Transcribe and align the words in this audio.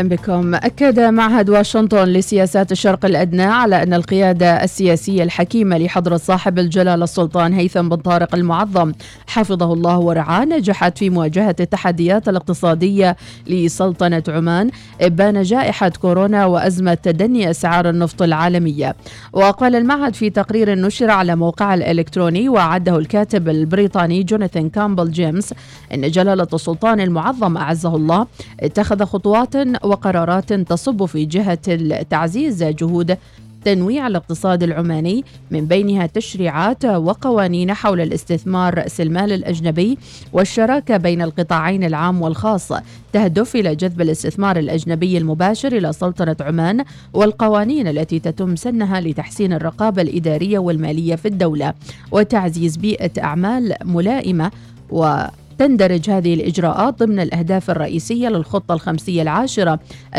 أهلا 0.00 0.08
بكم. 0.08 0.54
أكد 0.54 1.00
معهد 1.00 1.50
واشنطن 1.50 2.04
لسياسات 2.04 2.72
الشرق 2.72 3.04
الأدنى 3.04 3.42
على 3.42 3.82
أن 3.82 3.94
القيادة 3.94 4.64
السياسية 4.64 5.22
الحكيمة 5.22 5.78
لحضرة 5.78 6.16
صاحب 6.16 6.58
الجلالة 6.58 7.04
السلطان 7.04 7.52
هيثم 7.52 7.88
بن 7.88 7.96
طارق 7.96 8.34
المعظم. 8.34 8.92
حفظه 9.26 9.72
الله 9.72 9.98
ورعاه 9.98 10.44
نجحت 10.44 10.98
في 10.98 11.10
مواجهة 11.10 11.56
التحديات 11.60 12.28
الاقتصادية 12.28 13.16
لسلطنة 13.46 14.22
عمان 14.28 14.70
إبان 15.00 15.42
جائحة 15.42 15.88
كورونا 15.88 16.46
وأزمة 16.46 16.94
تدني 16.94 17.50
أسعار 17.50 17.88
النفط 17.88 18.22
العالمية. 18.22 18.96
وقال 19.32 19.74
المعهد 19.76 20.14
في 20.14 20.30
تقرير 20.30 20.74
نشر 20.74 21.10
على 21.10 21.36
موقعه 21.36 21.74
الإلكتروني 21.74 22.48
وعده 22.48 22.98
الكاتب 22.98 23.48
البريطاني 23.48 24.22
جوناثان 24.22 24.68
كامبل 24.70 25.10
جيمس 25.10 25.54
إن 25.94 26.10
جلالة 26.10 26.48
السلطان 26.54 27.00
المعظم 27.00 27.56
أعزه 27.56 27.96
الله 27.96 28.26
اتخذ 28.60 29.04
خطوات 29.04 29.56
وقرارات 29.90 30.52
تصب 30.52 31.04
في 31.04 31.24
جهة 31.24 32.02
تعزيز 32.02 32.64
جهود 32.64 33.16
تنويع 33.64 34.06
الاقتصاد 34.06 34.62
العماني 34.62 35.24
من 35.50 35.66
بينها 35.66 36.06
تشريعات 36.06 36.84
وقوانين 36.84 37.74
حول 37.74 38.00
الاستثمار 38.00 38.84
المال 39.00 39.32
الأجنبي 39.32 39.98
والشراكة 40.32 40.96
بين 40.96 41.22
القطاعين 41.22 41.84
العام 41.84 42.22
والخاص 42.22 42.72
تهدف 43.12 43.56
إلى 43.56 43.74
جذب 43.74 44.00
الاستثمار 44.00 44.58
الأجنبي 44.58 45.18
المباشر 45.18 45.72
إلى 45.72 45.92
سلطنة 45.92 46.36
عمان 46.40 46.84
والقوانين 47.12 47.88
التي 47.88 48.18
تتم 48.18 48.56
سنها 48.56 49.00
لتحسين 49.00 49.52
الرقابة 49.52 50.02
الإدارية 50.02 50.58
والمالية 50.58 51.14
في 51.14 51.28
الدولة 51.28 51.74
وتعزيز 52.12 52.76
بيئة 52.76 53.22
أعمال 53.22 53.74
ملائمة 53.84 54.50
و 54.90 55.22
تندرج 55.60 56.10
هذه 56.10 56.34
الإجراءات 56.34 56.98
ضمن 56.98 57.20
الأهداف 57.20 57.70
الرئيسية 57.70 58.28
للخطة 58.28 58.74
الخمسية 58.74 59.22
العاشرة 59.22 59.80
2021-2025 60.16 60.18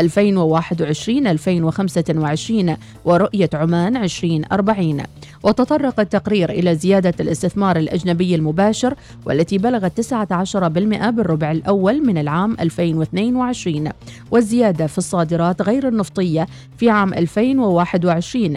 ورؤية 3.04 3.50
عمان 3.54 3.96
2040 3.96 5.02
وتطرق 5.42 6.00
التقرير 6.00 6.50
إلى 6.50 6.74
زيادة 6.74 7.14
الاستثمار 7.20 7.76
الأجنبي 7.76 8.34
المباشر 8.34 8.94
والتي 9.26 9.58
بلغت 9.58 10.00
19% 10.00 10.56
بالربع 11.08 11.50
الأول 11.50 12.06
من 12.06 12.18
العام 12.18 12.56
2022 12.60 13.88
والزيادة 14.30 14.86
في 14.86 14.98
الصادرات 14.98 15.62
غير 15.62 15.88
النفطية 15.88 16.46
في 16.76 16.90
عام 16.90 17.14
2021 17.14 18.56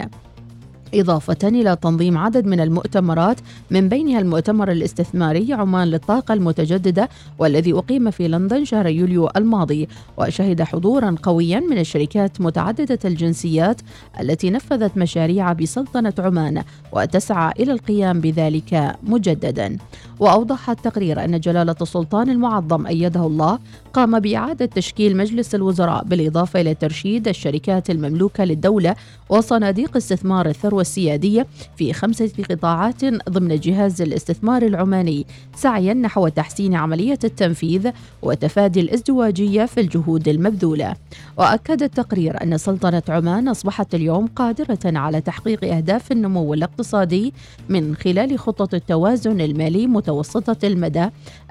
إضافة 0.94 1.48
إلى 1.48 1.76
تنظيم 1.76 2.18
عدد 2.18 2.46
من 2.46 2.60
المؤتمرات 2.60 3.36
من 3.70 3.88
بينها 3.88 4.20
المؤتمر 4.20 4.70
الاستثماري 4.70 5.52
عمان 5.52 5.88
للطاقة 5.88 6.34
المتجددة 6.34 7.08
والذي 7.38 7.72
أقيم 7.72 8.10
في 8.10 8.28
لندن 8.28 8.64
شهر 8.64 8.86
يوليو 8.86 9.28
الماضي 9.36 9.88
وشهد 10.16 10.62
حضورا 10.62 11.16
قويا 11.22 11.60
من 11.60 11.78
الشركات 11.78 12.40
متعددة 12.40 12.98
الجنسيات 13.04 13.80
التي 14.20 14.50
نفذت 14.50 14.96
مشاريع 14.96 15.52
بسلطنة 15.52 16.14
عمان 16.18 16.62
وتسعى 16.92 17.52
إلى 17.60 17.72
القيام 17.72 18.20
بذلك 18.20 18.96
مجددا. 19.02 19.78
وأوضح 20.20 20.70
التقرير 20.70 21.24
أن 21.24 21.40
جلالة 21.40 21.76
السلطان 21.82 22.30
المعظم 22.30 22.86
أيده 22.86 23.26
الله 23.26 23.58
قام 23.92 24.20
بإعادة 24.20 24.66
تشكيل 24.66 25.16
مجلس 25.16 25.54
الوزراء 25.54 26.04
بالإضافة 26.04 26.60
إلى 26.60 26.74
ترشيد 26.74 27.28
الشركات 27.28 27.90
المملوكة 27.90 28.44
للدولة 28.44 28.96
وصناديق 29.28 29.96
استثمار 29.96 30.46
الثروة 30.46 30.75
السيادية 30.80 31.46
في 31.76 31.92
خمسة 31.92 32.30
قطاعات 32.50 33.04
ضمن 33.04 33.60
جهاز 33.60 34.02
الاستثمار 34.02 34.62
العماني 34.62 35.26
سعيا 35.56 35.94
نحو 35.94 36.28
تحسين 36.28 36.74
عملية 36.74 37.18
التنفيذ 37.24 37.90
وتفادي 38.22 38.80
الازدواجية 38.80 39.64
في 39.64 39.80
الجهود 39.80 40.28
المبذولة. 40.28 40.94
وأكد 41.36 41.82
التقرير 41.82 42.42
أن 42.42 42.58
سلطنة 42.58 43.02
عمان 43.08 43.48
أصبحت 43.48 43.94
اليوم 43.94 44.26
قادرة 44.26 44.78
على 44.84 45.20
تحقيق 45.20 45.64
أهداف 45.64 46.12
النمو 46.12 46.54
الاقتصادي 46.54 47.32
من 47.68 47.96
خلال 47.96 48.38
خطط 48.38 48.74
التوازن 48.74 49.40
المالي 49.40 49.86
متوسطة 49.86 50.66
المدى 50.66 51.06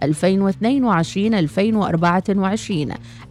2022-2024 0.05 0.07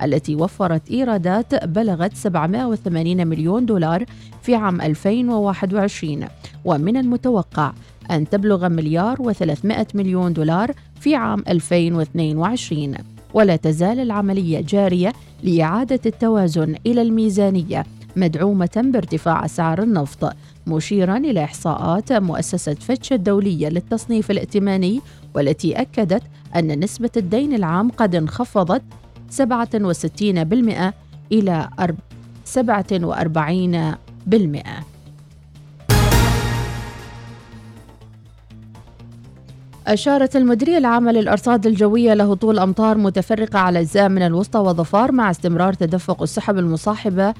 التي 0.02 0.34
وفرت 0.34 0.90
إيرادات 0.90 1.64
بلغت 1.64 2.16
780 2.16 3.26
مليون 3.26 3.66
دولار 3.66 4.04
في 4.44 4.54
عام 4.54 4.80
2021 4.80 6.26
ومن 6.64 6.96
المتوقع 6.96 7.72
أن 8.10 8.28
تبلغ 8.28 8.68
مليار 8.68 9.16
و300 9.16 9.94
مليون 9.94 10.32
دولار 10.32 10.72
في 11.00 11.14
عام 11.14 11.44
2022 11.48 12.94
ولا 13.34 13.56
تزال 13.56 14.00
العملية 14.00 14.60
جارية 14.60 15.12
لإعادة 15.42 16.00
التوازن 16.06 16.74
إلى 16.86 17.02
الميزانية 17.02 17.84
مدعومة 18.16 18.82
بارتفاع 18.84 19.44
أسعار 19.44 19.82
النفط 19.82 20.32
مشيرا 20.66 21.16
إلى 21.16 21.44
إحصاءات 21.44 22.12
مؤسسة 22.12 22.74
فتش 22.74 23.12
الدولية 23.12 23.68
للتصنيف 23.68 24.30
الائتماني 24.30 25.00
والتي 25.34 25.80
أكدت 25.80 26.22
أن 26.56 26.80
نسبة 26.80 27.10
الدين 27.16 27.54
العام 27.54 27.90
قد 27.90 28.14
انخفضت 28.14 28.82
67% 29.30 29.42
إلى 31.32 31.68
47% 32.54 34.03
أشارت 39.86 40.36
المديرية 40.36 40.78
العامة 40.78 41.12
للأرصاد 41.12 41.66
الجوية 41.66 42.14
لهطول 42.14 42.58
أمطار 42.58 42.98
متفرقة 42.98 43.58
على 43.58 43.80
أجزاء 43.80 44.08
من 44.08 44.22
الوسطى 44.22 44.58
وظفار 44.58 45.12
مع 45.12 45.30
استمرار 45.30 45.72
تدفق 45.72 46.22
السحب 46.22 46.58
المصاحبة 46.58 47.34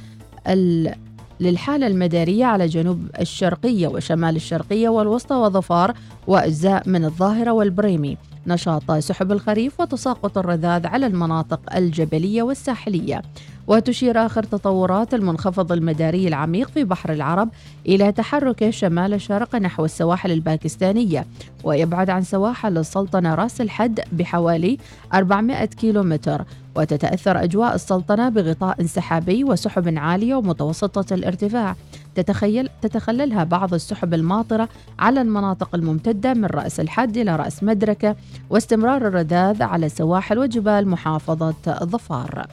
للحالة 1.41 1.87
المدارية 1.87 2.45
على 2.45 2.67
جنوب 2.67 3.09
الشرقية 3.21 3.89
وشمال 3.89 4.37
الشرقية 4.37 4.89
والوسطى 4.89 5.35
وظفار 5.35 5.95
وأجزاء 6.27 6.89
من 6.89 7.05
الظاهرة 7.05 7.51
والبريمي. 7.51 8.17
نشاط 8.47 8.93
سحب 8.93 9.33
الخريف 9.33 9.81
وتساقط 9.81 10.39
الرذاذ 10.39 10.87
على 10.87 11.07
المناطق 11.07 11.77
الجبلية 11.77 12.43
والساحلية. 12.43 13.23
وتشير 13.67 14.27
آخر 14.27 14.43
تطورات 14.43 15.15
المنخفض 15.15 15.73
المداري 15.73 16.29
العميق 16.29 16.69
في 16.69 16.85
بحر 16.85 17.13
العرب 17.13 17.49
إلى 17.87 18.13
تحركه 18.13 18.71
شمال 18.71 19.15
الشرق 19.15 19.57
نحو 19.57 19.85
السواحل 19.85 20.33
الباكستانية 20.33 21.27
ويبعد 21.65 22.11
عن 22.11 22.23
سواحل 22.23 22.79
السلطنة 22.79 23.35
راس 23.35 23.61
الحد 23.61 24.01
بحوالي 24.13 24.79
400 25.15 25.65
كيلومتر 25.65 26.45
وتتأثر 26.77 27.45
أجواء 27.45 27.75
السلطنة 27.75 28.29
بغطاء 28.29 28.87
سحابي 28.87 29.45
وسحب 29.45 29.99
عالية 29.99 30.35
ومتوسطة 30.35 31.15
الارتفاع. 31.15 31.77
تتخيل 32.15 32.69
تتخللها 32.83 33.45
بعض 33.45 33.75
السحب 33.75 34.15
الماطرة 34.15 34.69
على 34.99 35.21
المناطق 35.21 35.75
الممتدة 35.75 36.35
من 36.35 36.45
رأس 36.45 36.81
الحد 36.81 37.17
إلى 37.17 37.37
رأس 37.37 37.63
مدركة 37.63 38.17
واستمرار 38.51 39.07
الرذاذ 39.07 39.63
على 39.63 39.89
سواحل 39.89 40.39
وجبال 40.39 40.89
محافظة 40.89 41.85
ظفار. 41.85 42.47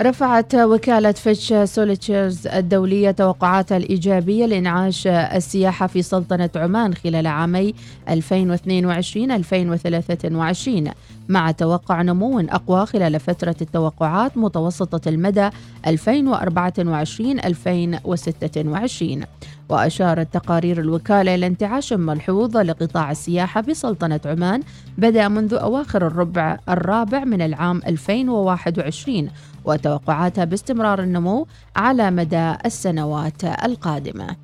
رفعت 0.00 0.54
وكالة 0.54 1.12
فيتش 1.12 1.54
سوليتشرز 1.64 2.46
الدولية 2.46 3.10
توقعاتها 3.10 3.76
الإيجابية 3.76 4.46
لإنعاش 4.46 5.06
السياحة 5.06 5.86
في 5.86 6.02
سلطنة 6.02 6.50
عمان 6.56 6.94
خلال 6.94 7.26
عامي 7.26 7.74
2022-2023 8.10 8.14
مع 11.28 11.50
توقع 11.50 12.02
نمو 12.02 12.40
أقوى 12.40 12.86
خلال 12.86 13.20
فترة 13.20 13.56
التوقعات 13.60 14.36
متوسطة 14.36 15.08
المدى 15.08 15.48
2024-2026 15.86 15.90
وأشارت 19.68 20.34
تقارير 20.34 20.80
الوكالة 20.80 21.34
إلى 21.34 21.46
انتعاش 21.46 21.92
ملحوظ 21.92 22.56
لقطاع 22.56 23.10
السياحة 23.10 23.60
بسلطنة 23.60 24.20
عمان 24.26 24.62
بدأ 24.98 25.28
منذ 25.28 25.54
أواخر 25.54 26.06
الربع 26.06 26.58
الرابع 26.68 27.24
من 27.24 27.42
العام 27.42 27.80
2021 27.86 29.28
وتوقعاتها 29.66 30.44
باستمرار 30.44 31.02
النمو 31.02 31.46
على 31.76 32.10
مدى 32.10 32.54
السنوات 32.66 33.44
القادمة. 33.44 34.36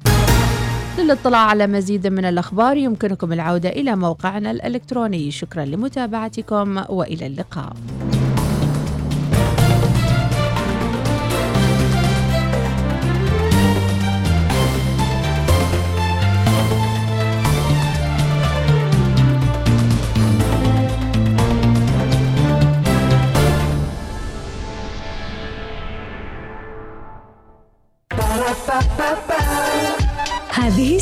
للاطلاع 0.98 1.40
على 1.40 1.66
مزيد 1.66 2.06
من 2.06 2.24
الأخبار 2.24 2.76
يمكنكم 2.76 3.32
العودة 3.32 3.68
إلى 3.68 3.96
موقعنا 3.96 4.50
الإلكتروني. 4.50 5.30
شكرا 5.30 5.64
لمتابعتكم 5.64 6.84
وإلى 6.88 7.26
اللقاء. 7.26 7.72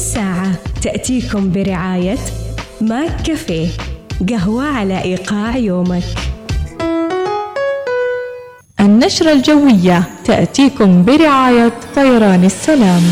الساعة. 0.00 0.52
تأتيكم 0.82 1.52
برعاية 1.52 2.18
ماك 2.80 3.22
كافيه 3.22 3.68
قهوة 4.28 4.64
على 4.64 5.02
إيقاع 5.02 5.56
يومك. 5.56 6.02
النشرة 8.80 9.32
الجوية 9.32 10.02
تأتيكم 10.24 11.04
برعاية 11.04 11.72
طيران 11.94 12.44
السلام. 12.44 13.02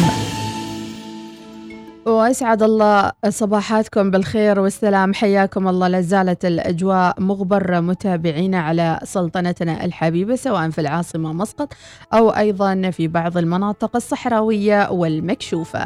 وأسعد 2.07 2.63
الله 2.63 3.13
صباحاتكم 3.29 4.11
بالخير 4.11 4.61
والسلام. 4.61 5.15
حياكم 5.15 5.69
الله. 5.69 5.89
لازالت 5.89 6.45
الأجواء 6.45 7.21
مغبرة. 7.21 7.81
متابعينا 7.81 8.61
على 8.61 9.01
سلطنتنا 9.05 9.85
الحبيبة 9.85 10.37
سواء 10.37 10.71
في 10.71 10.81
العاصمة 10.81 11.33
مسقط 11.33 11.73
أو 12.13 12.31
أيضا 12.31 12.91
في 12.91 13.09
بعض 13.09 13.39
المناطق 13.39 13.97
الصحراوية 13.97 14.91
والمكشوفة. 14.91 15.85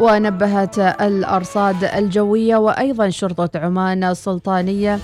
ونبهت 0.00 0.78
الأرصاد 0.78 1.84
الجوية 1.84 2.56
وأيضا 2.56 3.08
شرطة 3.08 3.60
عمان 3.60 4.04
السلطانية 4.04 4.98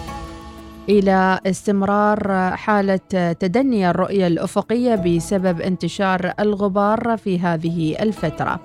إلى 0.88 1.40
استمرار 1.46 2.50
حالة 2.56 3.32
تدني 3.40 3.90
الرؤية 3.90 4.26
الأفقية 4.26 4.94
بسبب 4.94 5.60
انتشار 5.60 6.32
الغبار 6.40 7.16
في 7.16 7.38
هذه 7.38 7.96
الفترة. 8.02 8.60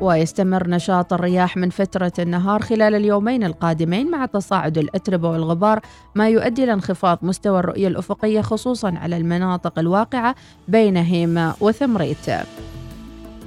ويستمر 0.00 0.68
نشاط 0.68 1.12
الرياح 1.12 1.56
من 1.56 1.70
فترة 1.70 2.12
النهار 2.18 2.62
خلال 2.62 2.94
اليومين 2.94 3.44
القادمين 3.44 4.10
مع 4.10 4.26
تصاعد 4.26 4.78
الأتربة 4.78 5.30
والغبار 5.30 5.80
ما 6.14 6.28
يؤدي 6.28 6.64
إلى 6.64 6.72
انخفاض 6.72 7.18
مستوى 7.22 7.60
الرؤية 7.60 7.88
الأفقية 7.88 8.40
خصوصا 8.40 8.94
على 8.96 9.16
المناطق 9.16 9.78
الواقعة 9.78 10.34
بين 10.68 10.96
هيمة 10.96 11.54
وثمريت 11.60 12.30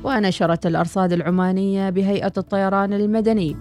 ونشرت 0.03 0.65
الأرصاد 0.65 1.13
العمانية 1.13 1.89
بهيئة 1.89 2.33
الطيران 2.37 2.93
المدني. 2.93 3.55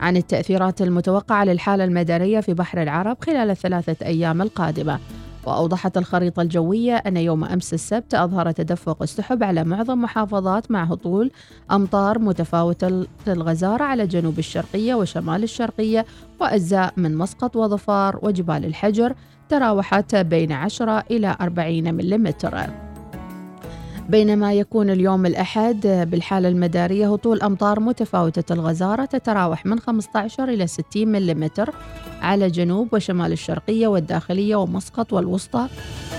عن 0.00 0.16
التأثيرات 0.16 0.82
المتوقعة 0.82 1.44
للحالة 1.44 1.84
المدنية 1.84 2.40
في 2.40 2.54
بحر 2.54 2.82
العرب 2.82 3.16
خلال 3.24 3.50
الثلاثة 3.50 4.06
أيام 4.06 4.42
القادمة. 4.42 4.98
وأوضحت 5.46 5.98
الخريطة 5.98 6.42
الجوية 6.42 6.96
أن 6.96 7.16
يوم 7.16 7.44
أمس 7.44 7.74
السبت 7.74 8.14
أظهر 8.14 8.50
تدفق 8.50 9.02
السحب 9.02 9.42
على 9.42 9.64
معظم 9.64 10.02
محافظات 10.02 10.70
مع 10.70 10.84
هطول 10.84 11.30
أمطار 11.70 12.18
متفاوتة 12.18 13.06
الغزارة 13.28 13.84
على 13.84 14.06
جنوب 14.06 14.38
الشرقية 14.38 14.94
وشمال 14.94 15.42
الشرقية 15.42 16.06
وأجزاء 16.40 16.92
من 16.96 17.16
مسقط 17.16 17.56
وظفار 17.56 18.18
وجبال 18.22 18.64
الحجر 18.64 19.14
تراوحت 19.48 20.16
بين 20.16 20.52
10 20.52 21.04
إلى 21.10 21.36
40 21.40 21.94
ملم 21.94 22.26
بينما 24.08 24.52
يكون 24.52 24.90
اليوم 24.90 25.26
الأحد 25.26 26.06
بالحالة 26.10 26.48
المدارية 26.48 27.12
هطول 27.12 27.42
أمطار 27.42 27.80
متفاوتة 27.80 28.52
الغزارة 28.52 29.04
تتراوح 29.04 29.66
من 29.66 29.80
15 29.80 30.48
إلى 30.48 30.66
60 30.66 31.08
ملم 31.08 31.50
على 32.22 32.50
جنوب 32.50 32.94
وشمال 32.94 33.32
الشرقية 33.32 33.86
والداخلية 33.88 34.56
ومسقط 34.56 35.12
والوسطى 35.12 35.68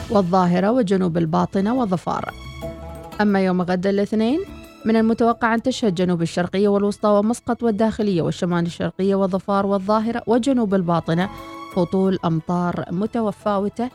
والظاهرة 0.09 0.71
وجنوب 0.71 1.17
الباطنة 1.17 1.75
وظفار. 1.75 2.33
أما 3.21 3.39
يوم 3.45 3.61
غد 3.61 3.87
الاثنين 3.87 4.39
من 4.85 4.95
المتوقع 4.95 5.53
أن 5.53 5.61
تشهد 5.61 5.95
جنوب 5.95 6.21
الشرقية 6.21 6.67
والوسطى 6.67 7.09
ومسقط 7.09 7.63
والداخلية 7.63 8.21
والشمال 8.21 8.65
الشرقية 8.65 9.15
والظفار 9.15 9.65
والظاهرة 9.65 10.23
وجنوب 10.27 10.75
الباطنة 10.75 11.29
هطول 11.77 12.19
أمطار 12.25 12.85
متفاوتة 12.91 13.89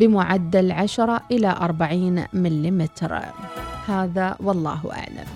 بمعدل 0.00 0.72
10 0.72 1.22
إلى 1.30 1.56
40 1.60 2.24
ملم 2.32 2.80
هذا 3.88 4.36
والله 4.40 4.80
أعلم. 4.92 5.28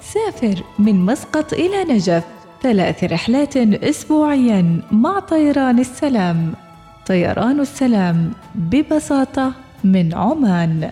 سافر 0.00 0.62
من 0.78 1.06
مسقط 1.06 1.52
إلى 1.52 1.84
نجف. 1.84 2.24
ثلاث 2.62 3.04
رحلات 3.04 3.56
أسبوعيا 3.56 4.80
مع 4.92 5.18
طيران 5.18 5.78
السلام. 5.78 6.54
طيران 7.06 7.60
السلام 7.60 8.32
ببساطة 8.54 9.52
من 9.84 10.14
عمان. 10.14 10.90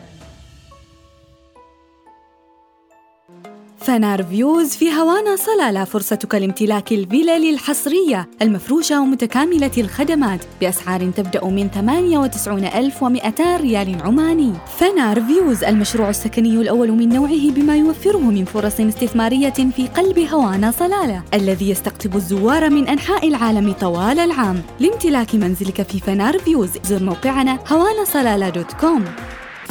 فنار 3.84 4.22
فيوز 4.22 4.68
في 4.68 4.92
هوانا 4.92 5.36
صلالة 5.36 5.84
فرصتك 5.84 6.34
لامتلاك 6.34 6.92
الفلل 6.92 7.50
الحصرية 7.50 8.28
المفروشة 8.42 9.00
ومتكاملة 9.00 9.70
الخدمات 9.78 10.40
بأسعار 10.60 11.10
تبدأ 11.10 11.44
من 11.44 11.70
98200 11.70 13.56
ريال 13.56 14.02
عماني. 14.02 14.52
فنار 14.78 15.20
فيوز 15.20 15.64
المشروع 15.64 16.10
السكني 16.10 16.56
الأول 16.56 16.90
من 16.92 17.08
نوعه 17.08 17.50
بما 17.50 17.76
يوفره 17.76 18.18
من 18.18 18.44
فرص 18.44 18.80
استثمارية 18.80 19.50
في 19.50 19.88
قلب 19.96 20.18
هوانا 20.18 20.70
صلالة 20.70 21.22
الذي 21.34 21.70
يستقطب 21.70 22.16
الزوار 22.16 22.70
من 22.70 22.88
أنحاء 22.88 23.28
العالم 23.28 23.72
طوال 23.72 24.18
العام. 24.18 24.62
لامتلاك 24.80 25.34
منزلك 25.34 25.82
في 25.82 26.00
فنار 26.00 26.38
فيوز 26.38 26.70
زر 26.84 27.02
موقعنا 27.02 27.58
هوانا 27.68 28.04
صلالة 28.04 28.48
dot 28.48 28.72
com. 28.72 29.04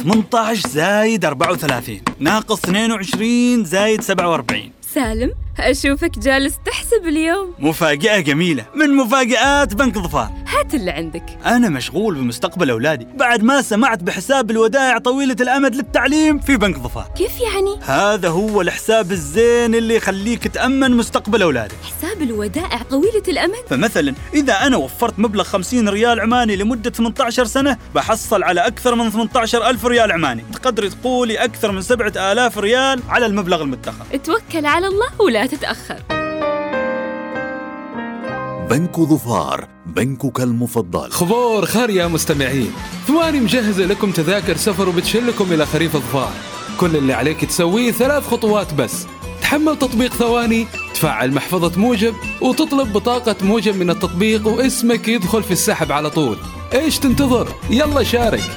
18 0.02 0.68
زايد 0.68 1.24
34 1.24 2.00
ناقص 2.18 2.64
22 2.64 3.64
زايد 3.64 4.00
47 4.00 4.70
سالم 4.94 5.32
أشوفك 5.58 6.18
جالس 6.18 6.54
تحسب 6.66 7.06
اليوم. 7.06 7.54
مفاجأة 7.58 8.20
جميلة. 8.20 8.66
من 8.74 8.96
مفاجآت 8.96 9.74
بنك 9.74 9.98
ظفار. 9.98 10.32
هات 10.54 10.74
اللي 10.74 10.90
عندك. 10.90 11.22
أنا 11.46 11.68
مشغول 11.68 12.14
بمستقبل 12.14 12.70
أولادي. 12.70 13.06
بعد 13.16 13.42
ما 13.42 13.62
سمعت 13.62 14.02
بحساب 14.02 14.50
الودائع 14.50 14.98
طويلة 14.98 15.36
الأمد 15.40 15.74
للتعليم 15.74 16.38
في 16.38 16.56
بنك 16.56 16.78
ظفار 16.78 17.06
كيف 17.16 17.40
يعني؟ 17.40 17.78
هذا 17.82 18.28
هو 18.28 18.60
الحساب 18.60 19.12
الزين 19.12 19.74
اللي 19.74 19.96
يخليك 19.96 20.48
تأمن 20.48 20.90
مستقبل 20.90 21.42
أولادك. 21.42 21.76
حساب 21.82 22.22
الودائع 22.22 22.82
طويلة 22.82 23.22
الأمد؟ 23.28 23.64
فمثلا 23.70 24.14
إذا 24.34 24.52
أنا 24.66 24.76
وفرت 24.76 25.18
مبلغ 25.18 25.44
50 25.44 25.88
ريال 25.88 26.20
عماني 26.20 26.56
لمدة 26.56 26.90
18 26.90 27.44
سنة 27.44 27.76
بحصل 27.94 28.42
على 28.42 28.66
أكثر 28.66 28.94
من 28.94 29.10
18 29.10 29.70
ألف 29.70 29.86
ريال 29.86 30.12
عماني. 30.12 30.44
تقدري 30.52 30.90
تقولي 30.90 31.44
أكثر 31.44 31.72
من 31.72 31.82
7000 31.82 32.58
ريال 32.58 33.00
على 33.08 33.26
المبلغ 33.26 33.62
المدخر. 33.62 34.04
توكل 34.24 34.66
على 34.66 34.86
الله 34.86 35.08
ولا 35.20 35.46
تتأخر. 35.46 36.02
بنك 38.70 39.00
ظفار 39.00 39.68
بنكك 39.86 40.40
المفضل. 40.40 41.10
خبور 41.10 41.66
خير 41.66 41.90
يا 41.90 42.06
مستمعين. 42.06 42.72
ثواني 43.06 43.40
مجهزة 43.40 43.84
لكم 43.84 44.10
تذاكر 44.10 44.56
سفر 44.56 44.88
وبتشلكم 44.88 45.52
إلى 45.52 45.66
خريف 45.66 45.96
ظفار 45.96 46.32
كل 46.80 46.96
اللي 46.96 47.12
عليك 47.12 47.44
تسويه 47.44 47.90
ثلاث 47.90 48.26
خطوات 48.26 48.74
بس. 48.74 49.06
تحمل 49.42 49.78
تطبيق 49.78 50.14
ثواني 50.14 50.66
تفعل 50.94 51.32
محفظة 51.32 51.80
موجب 51.80 52.14
وتطلب 52.40 52.92
بطاقة 52.92 53.36
موجب 53.42 53.76
من 53.76 53.90
التطبيق 53.90 54.48
واسمك 54.48 55.08
يدخل 55.08 55.42
في 55.42 55.50
السحب 55.50 55.92
على 55.92 56.10
طول. 56.10 56.36
إيش 56.74 56.98
تنتظر؟ 56.98 57.48
يلا 57.70 58.02
شارك. 58.02 58.56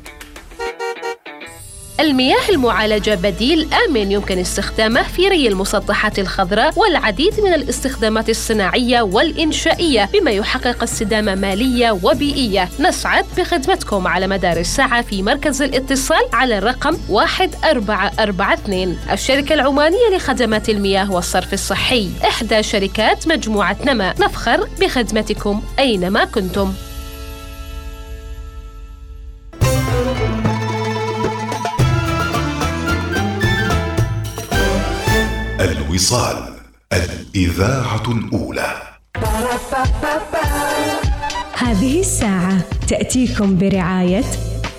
المياه 2.01 2.49
المعالجة 2.49 3.15
بديل 3.15 3.67
آمن 3.73 4.11
يمكن 4.11 4.37
استخدامه 4.37 5.03
في 5.03 5.27
ري 5.27 5.47
المسطحات 5.47 6.19
الخضراء 6.19 6.79
والعديد 6.79 7.39
من 7.39 7.53
الاستخدامات 7.53 8.29
الصناعية 8.29 9.01
والإنشائية 9.01 10.09
بما 10.13 10.31
يحقق 10.31 10.83
استدامة 10.83 11.35
مالية 11.35 11.91
وبيئية. 12.03 12.69
نسعد 12.79 13.25
بخدمتكم 13.37 14.07
على 14.07 14.27
مدار 14.27 14.57
الساعة 14.57 15.01
في 15.01 15.23
مركز 15.23 15.61
الاتصال 15.61 16.21
على 16.33 16.57
الرقم 16.57 16.97
1442 17.09 18.97
الشركة 19.11 19.53
العمانية 19.53 20.15
لخدمات 20.15 20.69
المياه 20.69 21.11
والصرف 21.11 21.53
الصحي. 21.53 22.09
إحدى 22.27 22.63
شركات 22.63 23.27
مجموعة 23.27 23.77
نما. 23.85 24.13
نفخر 24.19 24.67
بخدمتكم 24.79 25.61
أينما 25.79 26.25
كنتم. 26.25 26.73
الوصال 36.01 36.53
الإذاعة 36.93 38.03
الأولى. 38.07 38.81
هذه 41.57 41.99
الساعة 41.99 42.57
تأتيكم 42.87 43.57
برعاية 43.57 44.23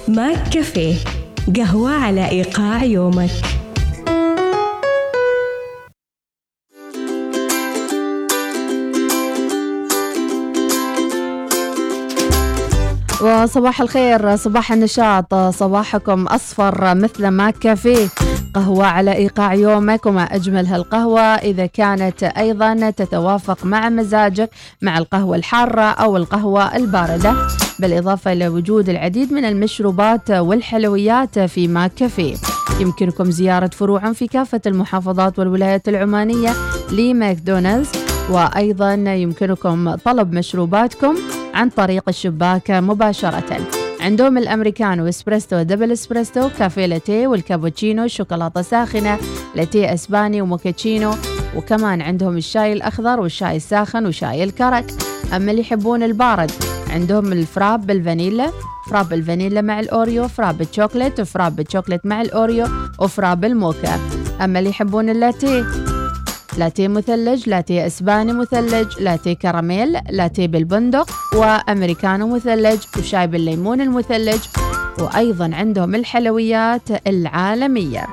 ماك 0.09 0.49
كافيه 0.49 0.95
قهوة 1.57 1.91
على 1.91 2.29
إيقاع 2.29 2.85
يومك. 2.85 3.31
وصباح 13.23 13.81
الخير 13.81 14.37
صباح 14.37 14.73
النشاط 14.73 15.35
صباحكم 15.35 16.27
أصفر 16.27 16.95
مثل 16.95 17.29
ما 17.29 17.51
كافيه. 17.51 18.09
قهوة 18.55 18.87
على 18.87 19.13
إيقاع 19.13 19.55
يومك 19.55 20.07
وما 20.07 20.23
أجمل 20.23 20.67
هالقهوة. 20.67 21.21
إذا 21.21 21.67
كانت 21.67 22.23
أيضا 22.23 22.91
تتوافق 22.91 23.65
مع 23.65 23.89
مزاجك 23.89 24.51
مع 24.83 24.99
القهوة 24.99 25.37
الحارة 25.37 25.83
أو 25.83 26.17
القهوة 26.17 26.77
الباردة. 26.77 27.35
بالإضافة 27.79 28.33
إلى 28.33 28.49
وجود 28.49 28.89
العديد 28.89 29.33
من 29.33 29.45
المشروبات 29.45 30.31
والحلويات 30.31 31.39
في 31.39 31.69
ماك 31.69 32.11
يمكنكم 32.81 33.31
زيارة 33.31 33.71
فروعهم 33.73 34.13
في 34.13 34.27
كافة 34.27 34.61
المحافظات 34.67 35.39
والولايات 35.39 35.89
العمانية 35.89 36.55
لماكدونالدز. 36.93 37.89
وأيضا 38.31 38.95
يمكنكم 38.95 39.95
طلب 39.95 40.33
مشروباتكم 40.33 41.15
عن 41.55 41.71
طريق 41.71 42.03
الشباك 42.09 42.71
مباشرة. 42.71 43.59
عندهم 44.01 44.39
الامريكانو 44.39 45.09
اسبريسو 45.09 45.57
و 45.57 45.62
double 45.62 45.93
اسبريسو 45.93 46.49
كافيه 46.59 46.87
لاتيه 46.87 47.27
والكابوتشينو 47.27 48.07
شوكولاتة 48.07 48.63
ساخنة 48.63 49.19
لاتيه 49.55 49.95
إسباني 49.95 50.43
وموكاتشينو 50.43 51.15
وكمان 51.57 52.03
عندهم 52.03 52.37
الشاي 52.37 52.73
الأخضر 52.73 53.21
والشاي 53.21 53.57
الساخن 53.57 54.07
وشاي 54.07 54.45
الكرك. 54.45 54.87
أما 55.37 55.51
اللي 55.51 55.63
يحبون 55.63 56.03
البارد 56.03 56.51
عندهم 56.91 57.33
ال 57.33 57.41
frappe 57.41 57.87
بالفانيلا 57.87 58.51
frappe 58.91 59.09
بالفانيلا 59.09 59.61
مع 59.61 59.81
الأوريو 59.81 60.29
frappe 60.29 60.59
بال 60.59 60.70
chocolate 60.70 61.21
و 61.21 61.26
frappe 61.26 61.57
بال 61.57 61.66
chocolate 61.66 62.07
مع 62.07 62.23
الأوريو 62.23 62.67
و 62.99 63.05
frappe 63.05 63.41
بالموكا 63.41 64.01
أما 64.41 64.59
اللي 64.59 64.71
يحبون 64.71 65.11
اللاتيه 65.11 65.65
لاتيه 66.59 66.89
مثلج 66.89 67.49
لاتيه 67.49 67.87
إسباني 67.87 68.33
مثلج 68.33 69.01
لاتيه 69.01 69.33
كراميل 69.33 69.99
لاتيه 70.11 70.47
بالبندق 70.47 71.11
وأمريكانو 71.35 72.29
مثلج 72.35 72.79
وشاي 72.99 73.27
بالليمون 73.27 73.81
المثلج 73.81 74.41
وأيضا 74.99 75.51
عندهم 75.55 75.95
الحلويات 75.95 77.07
العالمية. 77.07 78.07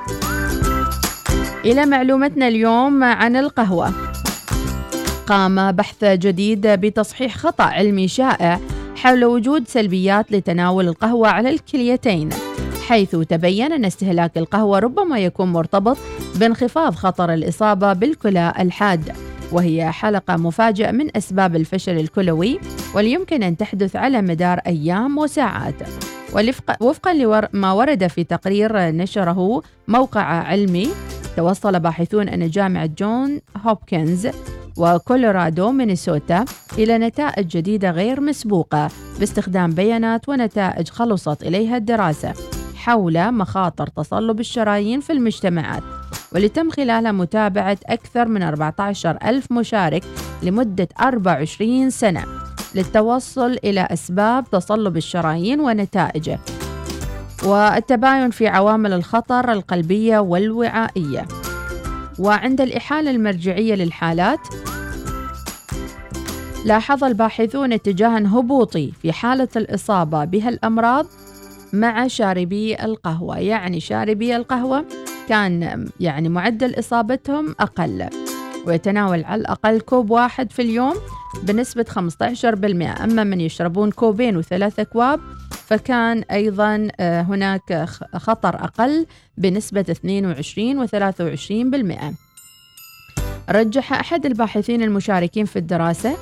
إلى 1.64 1.86
معلومتنا 1.86 2.48
اليوم 2.48 3.04
عن 3.04 3.36
القهوة. 3.36 3.92
قام 5.26 5.72
بحث 5.72 6.04
جديد 6.04 6.66
بتصحيح 6.66 7.36
خطأ 7.36 7.64
علمي 7.64 8.08
شائع 8.08 8.60
حول 8.96 9.24
وجود 9.24 9.68
سلبيات 9.68 10.32
لتناول 10.32 10.88
القهوة 10.88 11.28
على 11.28 11.50
الكليتين 11.50 12.28
حيث 12.88 13.16
تبين 13.16 13.72
أن 13.72 13.84
استهلاك 13.84 14.38
القهوة 14.38 14.78
ربما 14.78 15.18
يكون 15.18 15.52
مرتبط 15.52 15.96
بانخفاض 16.34 16.94
خطر 16.94 17.34
الإصابة 17.34 17.92
بالكلى 17.92 18.52
الحادة 18.58 19.14
وهي 19.52 19.92
حلقة 19.92 20.36
مفاجئة 20.36 20.90
من 20.90 21.16
أسباب 21.16 21.56
الفشل 21.56 21.98
الكلوي 21.98 22.60
واللي 22.94 23.18
ممكن 23.18 23.42
أن 23.42 23.56
تحدث 23.56 23.96
على 23.96 24.22
مدار 24.22 24.58
أيام 24.58 25.18
وساعات. 25.18 25.74
وفقا 26.80 27.14
لما 27.14 27.72
ورد 27.72 28.06
في 28.06 28.24
تقرير 28.24 28.78
نشره 28.78 29.62
موقع 29.88 30.22
علمي 30.22 30.88
توصل 31.36 31.80
باحثون 31.80 32.28
من 32.28 32.50
جامعة 32.50 32.86
جون 32.86 33.40
هوبكنز 33.64 34.28
وكولورادو 34.76 35.70
مينيسوتا 35.72 36.44
إلى 36.78 36.98
نتائج 36.98 37.46
جديدة 37.46 37.90
غير 37.90 38.20
مسبوقة 38.20 38.88
باستخدام 39.18 39.70
بيانات 39.70 40.28
ونتائج 40.28 40.88
خلصت 40.88 41.42
إليها 41.42 41.76
الدراسة 41.76 42.34
حول 42.76 43.32
مخاطر 43.32 43.86
تصلب 43.86 44.40
الشرايين 44.40 45.00
في 45.00 45.12
المجتمعات. 45.12 45.99
واللي 46.32 46.48
تم 46.48 46.70
خلالها 46.70 47.12
متابعة 47.12 47.78
أكثر 47.86 48.28
من 48.28 48.42
14 48.42 49.18
ألف 49.24 49.52
مشارك 49.52 50.02
لمدة 50.42 50.88
24 51.00 51.90
سنة. 51.90 52.24
للتوصل 52.74 53.58
إلى 53.64 53.80
أسباب 53.80 54.50
تصلب 54.50 54.96
الشرايين 54.96 55.60
ونتائجه. 55.60 56.38
والتباين 57.44 58.30
في 58.30 58.48
عوامل 58.48 58.92
الخطر 58.92 59.52
القلبية 59.52 60.18
والوعائية. 60.18 61.26
وعند 62.18 62.60
الإحالة 62.60 63.10
المرجعية 63.10 63.74
للحالات 63.74 64.40
لاحظ 66.64 67.04
الباحثون 67.04 67.72
اتجاها 67.72 68.18
هبوطي 68.18 68.92
في 69.02 69.12
حالة 69.12 69.48
الإصابة 69.56 70.24
بهالأمراض 70.24 71.06
مع 71.72 72.06
شاربي 72.06 72.84
القهوة. 72.84 73.38
يعني 73.38 73.80
شاربي 73.80 74.36
القهوة. 74.36 74.84
كان 75.30 75.88
يعني 76.00 76.28
معدل 76.28 76.78
إصابتهم 76.78 77.54
أقل 77.60 78.08
ويتناول 78.66 79.24
على 79.24 79.40
الأقل 79.40 79.80
كوب 79.80 80.10
واحد 80.10 80.52
في 80.52 80.62
اليوم 80.62 80.94
بنسبة 81.42 81.84
15% 81.84 83.00
أما 83.02 83.24
من 83.24 83.40
يشربون 83.40 83.90
كوبين 83.90 84.36
وثلاث 84.36 84.78
أكواب 84.78 85.20
فكان 85.50 86.22
أيضا 86.30 86.88
آه، 87.00 87.22
هناك 87.22 87.84
خطر 88.16 88.54
أقل 88.64 89.06
بنسبة 89.38 89.80
22 89.80 90.78
و 90.78 90.86
23% 90.86 92.14
رجح 93.50 93.92
أحد 93.92 94.26
الباحثين 94.26 94.82
المشاركين 94.82 95.44
في 95.44 95.58
الدراسة 95.58 96.16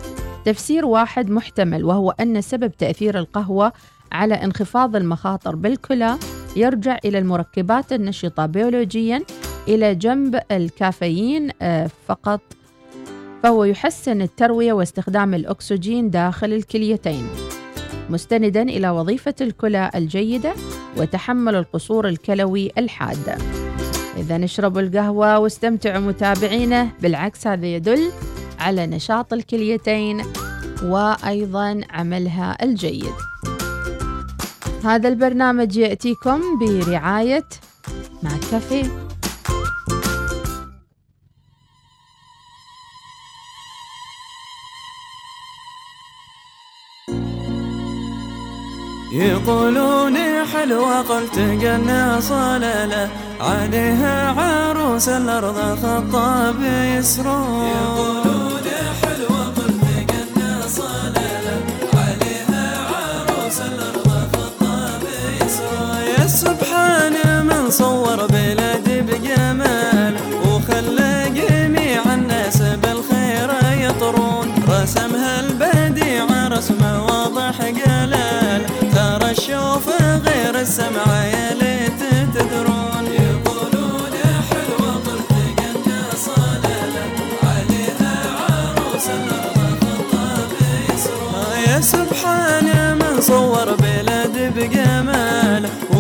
تفسير 0.45 0.87
واحد 0.87 1.31
محتمل 1.31 1.85
وهو 1.85 2.11
أن 2.11 2.41
سبب 2.41 2.73
تأثير 2.77 3.19
القهوة 3.19 3.73
على 4.13 4.35
انخفاض 4.35 4.97
المخاطر 4.97 5.57
بالكلى 5.57 6.19
يرجع 6.57 6.99
إلى 7.05 7.19
المركبات 7.19 7.93
النشطة 7.93 8.47
بيولوجيا 8.47 9.23
إلى 9.69 9.95
جنب 9.95 10.41
الكافيين 10.51 11.51
آه، 11.63 11.91
فقط. 12.07 12.41
فهو 13.43 13.65
يحسن 13.65 14.23
التروية 14.23 14.73
واستخدام 14.73 15.35
الأكسجين 15.35 16.11
داخل 16.11 16.53
الكليتين 16.53 17.27
مستندا 18.11 18.63
إلى 18.63 18.91
وظيفة 18.91 19.35
الكلى 19.41 19.91
الجيدة 19.95 20.55
وتحمل 20.97 21.57
القصور 21.57 22.09
الكلوي 22.09 22.71
الحاد. 22.79 23.39
إذا 24.17 24.39
نشربوا 24.39 24.81
القهوة 24.81 25.39
واستمتعوا 25.39 26.01
متابعينه 26.01 26.91
بالعكس 27.03 27.47
هذا 27.47 27.67
يدل 27.67 28.11
على 28.59 28.87
نشاط 28.87 29.33
الكليتين 29.33 30.23
وأيضا 30.83 31.81
عملها 31.91 32.65
الجيد. 32.65 33.13
هذا 34.85 35.09
البرنامج 35.09 35.77
يأتيكم 35.77 36.41
برعاية 36.59 37.49
مع 38.23 38.31
كافيه. 38.51 39.09
يقولون 49.13 50.17
حلوة 50.55 51.03
قلت 51.03 51.39
قلنا 51.39 52.21
صلالة 52.21 53.11
عليها 53.41 54.31
عروس 54.41 55.09
الأرض 55.09 55.79
خطاب 55.83 56.63
يسرون. 56.63 57.67
يقولون 57.67 58.69
حلوة 59.03 59.48
سبحان 66.49 67.47
من 67.47 67.71
صور 67.71 68.27
بلاد 68.27 68.89
بجمال 69.09 70.15
وخلى 70.47 71.13
جميع 71.39 72.03
الناس 72.15 72.59
بالخير 72.63 73.49
يطرون. 73.85 74.49
رسمها 74.69 75.41
البديع 75.41 76.49
رسمه 76.49 77.05
واضح 77.05 77.57
قلال 77.61 78.63
ترى 78.95 79.31
الشوف 79.31 79.87
غير 80.27 80.61
السمع 80.61 81.07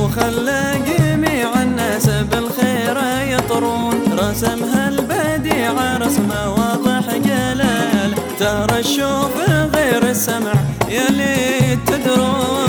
وخلى 0.08 0.62
جميع 0.86 1.62
الناس 1.62 2.06
بالخير 2.06 2.96
يطرون. 3.34 3.94
رسمها 4.18 4.88
البديع 4.88 5.96
رسمه 5.96 6.54
واضح 6.54 7.16
جلال. 7.16 8.14
ترى 8.38 8.78
الشوف 8.78 9.34
غير 9.74 10.02
السمع 10.10 10.52
يا 10.88 11.10
ليت 11.10 11.78
تدرون. 11.86 12.67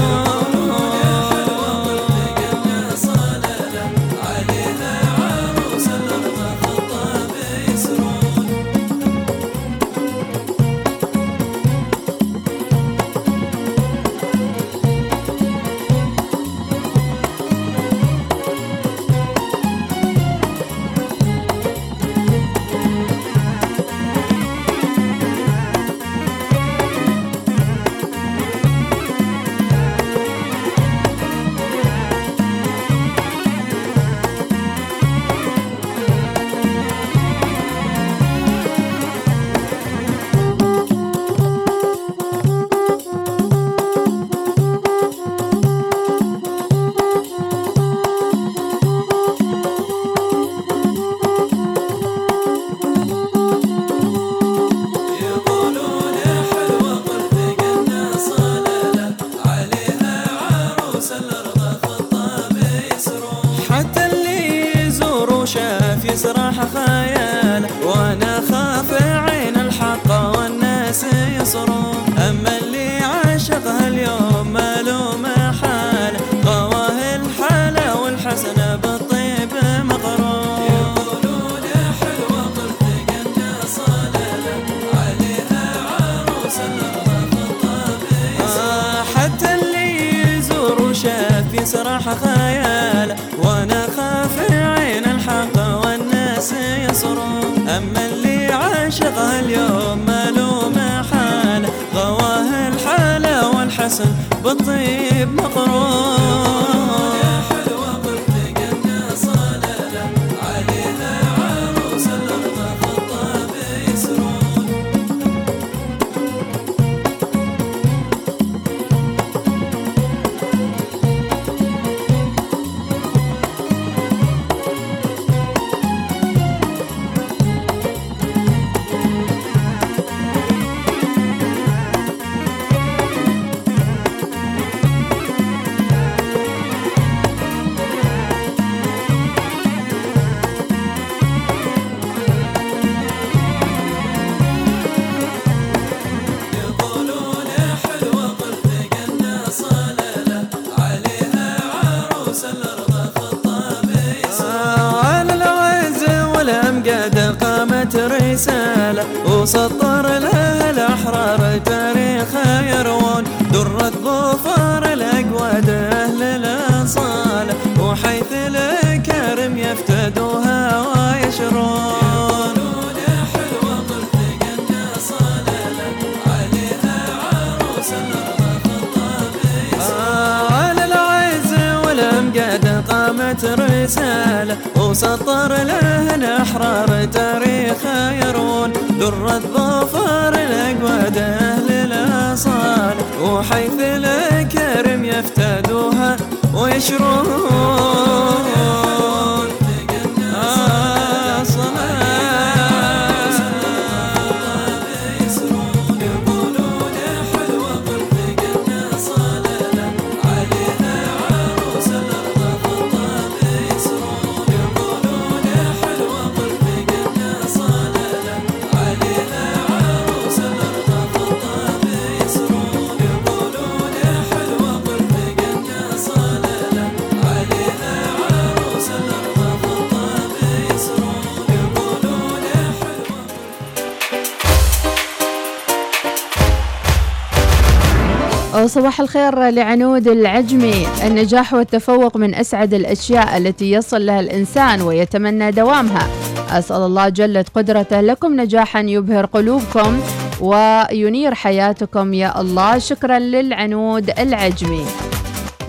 صباح 238.67 239.01
الخير 239.01 239.50
لعنود 239.50 240.07
العجمي. 240.07 240.87
النجاح 241.03 241.53
والتفوق 241.53 242.17
من 242.17 242.35
أسعد 242.35 242.74
الأشياء 242.74 243.37
التي 243.37 243.72
يصل 243.72 244.05
لها 244.05 244.19
الإنسان 244.19 244.81
ويتمنى 244.81 245.51
دوامها. 245.51 246.07
أسأل 246.51 246.81
الله 246.81 247.09
جلت 247.09 247.50
قدرته 247.55 248.01
لكم 248.01 248.41
نجاحا 248.41 248.79
يبهر 248.79 249.25
قلوبكم 249.25 250.00
وينير 250.41 251.33
حياتكم. 251.33 252.13
يا 252.13 252.41
الله 252.41 252.77
شكرا 252.77 253.19
للعنود 253.19 254.09
العجمي. 254.19 254.85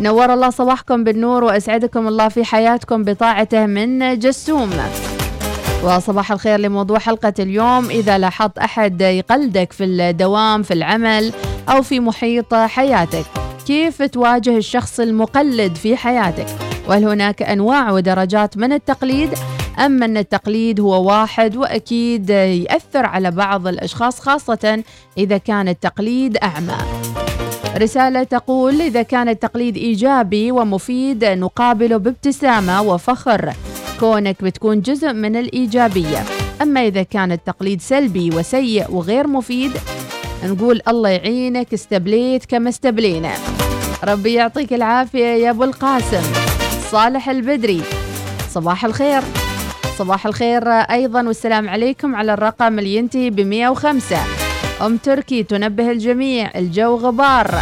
نور 0.01 0.35
الله 0.35 0.51
صباحكم 0.51 1.05
بالنور 1.05 1.45
وأسعدكم 1.45 2.09
الله 2.09 2.29
في 2.29 2.45
حياتكم 2.45 3.05
بطاعته 3.05 3.67
من 3.67 4.19
جسوم. 4.19 4.71
وصباح 5.85 6.33
الخير 6.33 6.61
لموضوع 6.61 6.99
حلقة 6.99 7.35
اليوم. 7.39 7.91
إذا 7.91 8.19
لاحظت 8.19 8.59
أحد 8.59 9.01
يقلدك 9.01 9.73
في 9.73 9.85
الدوام 9.85 10.63
في 10.63 10.75
العمل 10.75 11.33
أو 11.71 11.83
في 11.83 12.01
محيط 12.01 12.55
حياتك. 12.55 13.25
كيف 13.67 14.03
تواجه 14.03 14.57
الشخص 14.57 15.01
المقلد 15.01 15.75
في 15.75 15.97
حياتك؟ 15.97 16.47
وهل 16.89 17.05
هناك 17.05 17.43
أنواع 17.43 17.91
ودرجات 17.91 18.57
من 18.57 18.73
التقليد؟ 18.73 19.31
أما 19.79 20.07
أن 20.07 20.17
التقليد 20.17 20.81
هو 20.81 21.09
واحد 21.09 21.57
وأكيد 21.57 22.31
يأثر 22.31 23.07
على 23.07 23.31
بعض 23.31 23.67
الأشخاص 23.67 24.21
خاصة 24.21 24.83
إذا 25.19 25.39
كان 25.39 25.69
التقليد 25.69 26.37
أعمى. 26.37 26.77
رسالة 27.77 28.23
تقول 28.23 28.81
إذا 28.81 29.03
كان 29.03 29.29
التقليد 29.29 29.77
إيجابي 29.77 30.53
ومفيد 30.53 31.25
نقابله 31.25 31.97
بابتسامة 31.97 32.83
وفخر. 32.83 33.53
كونك 34.01 34.45
بتكون 34.45 34.81
جزء 34.81 35.13
من 35.13 35.37
الإيجابية. 35.37 36.25
أما 36.63 36.87
إذا 36.87 37.03
كان 37.03 37.33
التقليد 37.33 37.81
سلبي 37.81 38.31
وسيء 38.31 38.91
وغير 38.91 39.27
مفيد 39.27 39.73
نقول 40.45 40.81
الله 40.89 41.09
يعينك 41.09 41.75
استبليت 41.75 42.45
كما 42.45 42.69
استبلينا. 42.69 43.33
ربي 44.05 44.35
يعطيك 44.35 44.73
العافية 44.73 45.25
يا 45.25 45.51
أبو 45.51 45.65
القاسم. 45.65 46.23
صالح 46.91 47.29
البدري 47.29 47.83
صباح 48.51 48.85
الخير. 48.85 49.23
صباح 49.99 50.27
الخير 50.27 50.69
أيضا 50.71 51.23
والسلام 51.23 51.69
عليكم 51.69 52.17
على 52.17 52.35
الرقم 52.35 52.79
اللي 52.79 52.97
ينتهي 52.97 53.31
ب 53.31 53.41
105 53.41 54.17
أم 54.87 54.97
تركي 54.97 55.43
تنبه 55.43 55.91
الجميع 55.91 56.51
الجو 56.57 56.97
غبار. 56.97 57.55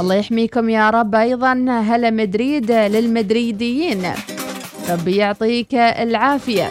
الله 0.00 0.14
يحميكم 0.14 0.70
يا 0.70 0.90
رب 0.90 1.14
أيضا 1.14 1.52
هلا 1.88 2.10
مدريد 2.10 2.72
للمدريديين. 2.72 4.02
ربي 4.90 5.16
يعطيك 5.16 5.74
العافية. 5.74 6.70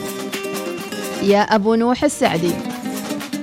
يا 1.24 1.42
أبو 1.42 1.76
نوح 1.76 2.04
السعدي. 2.04 2.75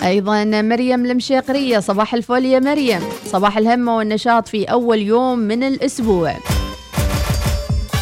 أيضا 0.05 0.45
مريم 0.45 1.05
المشيقرية. 1.05 1.79
صباح 1.79 2.15
الفل 2.15 2.45
يا 2.45 2.59
مريم. 2.59 3.01
صباح 3.27 3.59
الهمة 3.59 3.97
والنشاط 3.97 4.49
في 4.49 4.65
أول 4.65 4.99
يوم 4.99 5.39
من 5.39 5.63
الأسبوع. 5.63 6.35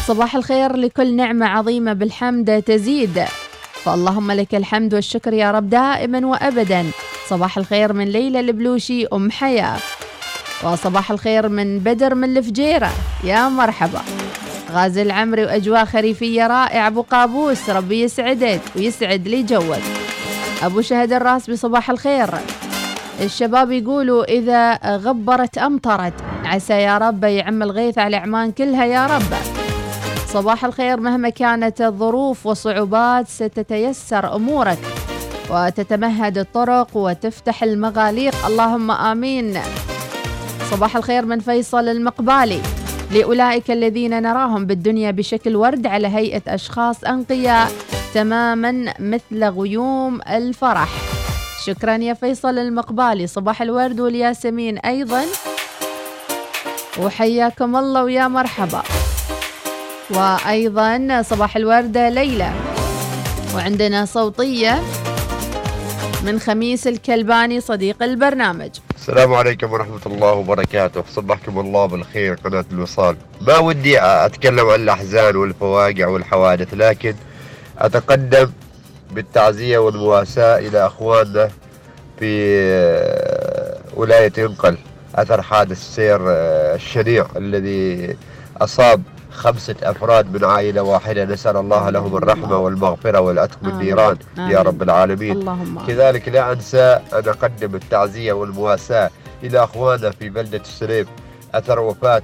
صباح 0.07 0.35
الخير 0.35 0.75
لكل 0.75 1.15
نعمة 1.15 1.45
عظيمة 1.45 1.93
بالحمد 1.93 2.61
تزيد. 2.61 3.23
فاللهم 3.83 4.31
لك 4.31 4.55
الحمد 4.55 4.93
والشكر 4.93 5.33
يا 5.33 5.51
رب 5.51 5.69
دائما 5.69 6.27
وأبدا. 6.27 6.85
صباح 7.29 7.57
الخير 7.57 7.93
من 7.93 8.05
ليلى 8.05 8.39
البلوشي 8.39 9.05
أم 9.05 9.31
حياة. 9.31 9.77
وصباح 10.63 11.11
الخير 11.11 11.49
من 11.49 11.79
بدر 11.79 12.15
من 12.15 12.37
الفجيرة. 12.37 12.91
يا 13.23 13.49
مرحبا. 13.49 14.01
غازي 14.71 15.01
العمري 15.01 15.43
وأجواء 15.43 15.85
خريفية 15.85 16.47
رائعة. 16.47 16.87
أبو 16.87 17.01
قابوس 17.01 17.69
ربي 17.69 18.01
يسعدك 18.01 18.61
ويسعد 18.75 19.27
لي 19.27 19.43
جوك. 19.43 20.00
أبو 20.63 20.81
شهد 20.81 21.13
الراس 21.13 21.49
بصباح 21.49 21.89
الخير. 21.89 22.29
الشباب 23.21 23.71
يقولوا 23.71 24.23
إذا 24.23 24.79
غبرت 24.97 25.57
أمطرت. 25.57 26.13
عسى 26.45 26.73
يا 26.73 26.97
رب 26.97 27.23
يعم 27.23 27.63
الغيث 27.63 27.97
على 27.97 28.17
عمان 28.17 28.51
كلها 28.51 28.85
يا 28.85 29.07
رب. 29.07 29.33
صباح 30.27 30.65
الخير 30.65 30.99
مهما 30.99 31.29
كانت 31.29 31.81
الظروف 31.81 32.45
والصعوبات 32.45 33.27
ستتيسر 33.27 34.35
أمورك. 34.35 34.79
وتتمهد 35.49 36.37
الطرق 36.37 36.97
وتفتح 36.97 37.63
المغاليق. 37.63 38.45
اللهم 38.45 38.91
آمين. 38.91 39.59
صباح 40.71 40.97
الخير 40.97 41.25
من 41.25 41.39
فيصل 41.39 41.87
المقبالي. 41.87 42.61
لأولئك 43.11 43.71
الذين 43.71 44.21
نراهم 44.21 44.65
بالدنيا 44.65 45.11
بشكل 45.11 45.55
ورد 45.55 45.87
على 45.87 46.07
هيئة 46.07 46.41
أشخاص 46.47 47.03
أنقياء. 47.03 47.71
تماما 48.13 48.93
مثل 48.99 49.43
غيوم 49.43 50.21
الفرح. 50.21 50.89
شكرا 51.65 51.95
يا 51.95 52.13
فيصل 52.13 52.57
المقبالي 52.57 53.27
صباح 53.27 53.61
الورد 53.61 53.99
والياسمين 53.99 54.77
أيضا. 54.77 55.23
وحياكم 56.99 57.75
الله 57.75 58.03
ويا 58.03 58.27
مرحبا. 58.27 58.83
وأيضا 60.09 61.21
صباح 61.21 61.55
الورد 61.55 61.97
ليلى. 61.97 62.51
وعندنا 63.55 64.05
صوتية 64.05 64.81
من 66.25 66.39
خميس 66.39 66.87
الكلباني 66.87 67.61
صديق 67.61 68.03
البرنامج. 68.03 68.69
السلام 68.95 69.33
عليكم 69.33 69.71
ورحمة 69.71 70.05
الله 70.05 70.31
وبركاته. 70.33 71.03
صبحكم 71.15 71.59
الله 71.59 71.85
بالخير 71.85 72.33
قناة 72.33 72.65
الوصال. 72.71 73.15
ما 73.47 73.57
ودي 73.57 74.01
أتكلم 74.01 74.69
عن 74.69 74.79
الأحزان 74.79 75.35
والفواقع 75.35 76.07
والحوادث 76.07 76.73
لكن 76.73 77.15
أتقدم 77.81 78.51
بالتعزية 79.11 79.77
والمواساة 79.77 80.57
إلى 80.59 80.85
أخواننا 80.85 81.49
في 82.19 82.47
آه، 82.61 83.77
ولاية 83.95 84.33
ينقل 84.37 84.77
أثر 85.15 85.41
حادث 85.41 85.71
السير 85.71 86.19
آه، 86.29 86.75
الشنيع 86.75 87.25
الذي 87.35 88.17
أصاب 88.61 89.01
خمسة 89.31 89.75
أفراد 89.83 90.33
من 90.33 90.45
عائلة 90.45 90.81
واحدة 90.81 91.25
نسأل 91.25 91.57
الله 91.57 91.89
لهم 91.89 92.15
الرحمة 92.17 92.57
والمغفرة 92.57 93.19
والعتق 93.19 93.57
من. 93.63 93.69
النيران 93.69 94.17
يا. 94.37 94.61
رب 94.61 94.81
العالمين. 94.81 95.49
كذلك 95.87 96.29
لا 96.29 96.51
أنسى 96.51 96.99
أن 97.13 97.29
أقدم 97.29 97.75
التعزية 97.75 98.33
والمواساة 98.33 99.09
إلى 99.43 99.63
أخواننا 99.63 100.11
في 100.11 100.29
بلدة 100.29 100.57
السليم 100.61 101.05
أثر 101.53 101.79
وفاة 101.79 102.21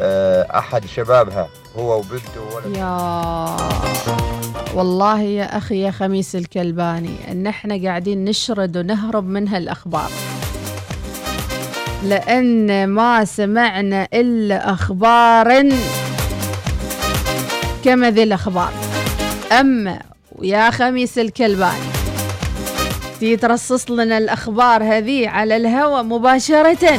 آه، 0.00 0.58
أحد 0.58 0.86
شبابها 0.86 1.48
هو 1.78 1.98
وبنته 1.98 2.40
وولد 2.52 2.76
يا 2.76 4.35
والله 4.76 5.20
يا 5.20 5.56
أخي 5.56 5.80
يا 5.80 5.90
خميس 5.90 6.36
الكلباني 6.36 7.16
إن 7.30 7.46
إحنا 7.46 7.82
قاعدين 7.84 8.24
نشرد 8.24 8.76
ونهرب 8.76 9.28
من 9.28 9.48
هالأخبار. 9.48 10.10
لأن 12.04 12.86
ما 12.86 13.24
سمعنا 13.24 14.08
إلا 14.14 14.72
أخبارا 14.72 15.68
كما 17.84 18.10
ذي 18.10 18.22
الأخبار. 18.22 18.72
أما 19.60 20.00
يا 20.42 20.70
خميس 20.70 21.18
الكلباني 21.18 21.86
تي 23.20 23.36
ترصص 23.36 23.90
لنا 23.90 24.18
الأخبار 24.18 24.84
هذه 24.84 25.28
على 25.28 25.56
الهواء 25.56 26.02
مباشرة. 26.02 26.98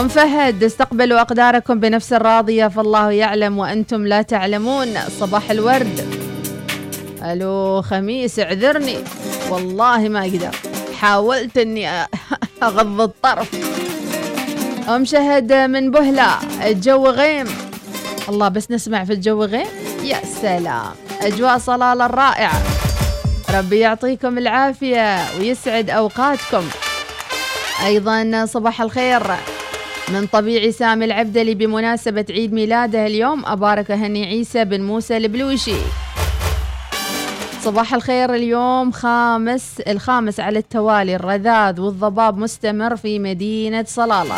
أم 0.00 0.08
فهد 0.08 0.64
استقبلوا 0.64 1.20
أقداركم 1.20 1.80
بنفس 1.80 2.12
الراضية 2.12 2.68
فالله 2.68 3.10
يعلم 3.10 3.58
وأنتم 3.58 4.06
لا 4.06 4.22
تعلمون. 4.22 4.94
صباح 5.20 5.50
الورد. 5.50 6.18
ألو 7.22 7.82
خميس 7.82 8.38
اعذرني. 8.38 8.96
والله 9.50 10.08
ما 10.08 10.20
أقدر. 10.20 10.56
حاولت 11.00 11.58
أني 11.58 11.88
أغض 12.62 13.00
الطرف. 13.00 13.50
أم 14.88 15.04
شهد 15.04 15.52
من 15.52 15.90
بهلة 15.90 16.38
الجو 16.66 17.06
غيم. 17.06 17.46
الله 18.28 18.48
بس 18.48 18.70
نسمع 18.70 19.04
في 19.04 19.12
الجو 19.12 19.44
غيم. 19.44 19.66
يا 20.02 20.18
سلام. 20.42 20.94
أجواء 21.22 21.58
صلالة 21.58 22.06
الرائعة. 22.06 22.62
ربي 23.54 23.78
يعطيكم 23.78 24.38
العافية 24.38 25.38
ويسعد 25.38 25.90
أوقاتكم. 25.90 26.64
أيضا 27.86 28.46
صباح 28.46 28.80
الخير. 28.82 29.22
من 30.12 30.26
طبيعي 30.26 30.72
سامي 30.72 31.04
العبدلي 31.04 31.54
بمناسبة 31.54 32.26
عيد 32.30 32.52
ميلاده 32.52 33.06
اليوم 33.06 33.46
أبارك 33.46 33.90
هني 33.90 34.26
عيسى 34.26 34.64
بن 34.64 34.82
موسى 34.82 35.16
البلوشي. 35.16 35.76
صباح 37.60 37.94
الخير 37.94 38.34
اليوم 38.34 38.92
خامس 38.92 39.80
الخامس 39.80 40.40
على 40.40 40.58
التوالي 40.58 41.16
الرذاذ 41.16 41.80
والضباب 41.80 42.38
مستمر 42.38 42.96
في 42.96 43.18
مدينة 43.18 43.84
صلالة. 43.88 44.36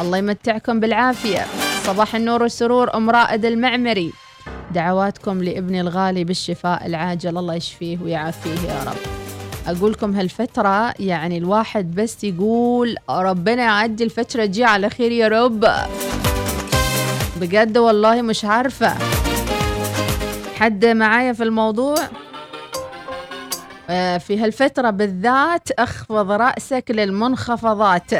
الله 0.00 0.18
يمتعكم 0.18 0.80
بالعافية. 0.80 1.46
صباح 1.82 2.14
النور 2.14 2.42
والسرور 2.42 2.96
أم 2.96 3.10
رائد 3.10 3.44
المعمري. 3.44 4.12
دعواتكم 4.74 5.42
لابني 5.42 5.80
الغالي 5.80 6.24
بالشفاء 6.24 6.86
العاجل 6.86 7.38
الله 7.38 7.54
يشفيه 7.54 7.98
ويعافيه 8.02 8.68
يا 8.68 8.84
رب. 8.86 9.17
أقول 9.68 9.92
لكم 9.92 10.14
هالفترة 10.14 10.94
يعني 11.00 11.38
الواحد 11.38 11.94
بس 11.94 12.24
يقول 12.24 12.96
ربنا 13.10 13.62
يعدي 13.62 14.04
الفترة 14.04 14.44
دي 14.44 14.64
على 14.64 14.90
خير 14.90 15.12
يا 15.12 15.28
رب. 15.28 15.64
بجد 17.40 17.78
والله 17.78 18.22
مش 18.22 18.44
عارفة. 18.44 18.94
حد 20.58 20.84
معايا 20.84 21.32
في 21.32 21.42
الموضوع؟ 21.42 21.96
آه، 23.90 24.18
في 24.18 24.38
هالفترة 24.38 24.90
بالذات 24.90 25.70
أخفض 25.70 26.30
رأسك 26.30 26.84
للمنخفضات. 26.90 28.10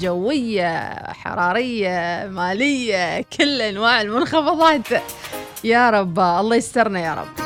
جوية 0.00 0.94
حرارية 1.12 2.26
مالية 2.26 3.24
كل 3.38 3.62
أنواع 3.62 4.00
المنخفضات. 4.00 4.88
يا 5.64 5.90
رب 5.90 6.18
الله 6.18 6.56
يسترنا 6.56 7.00
يا 7.00 7.14
رب. 7.14 7.43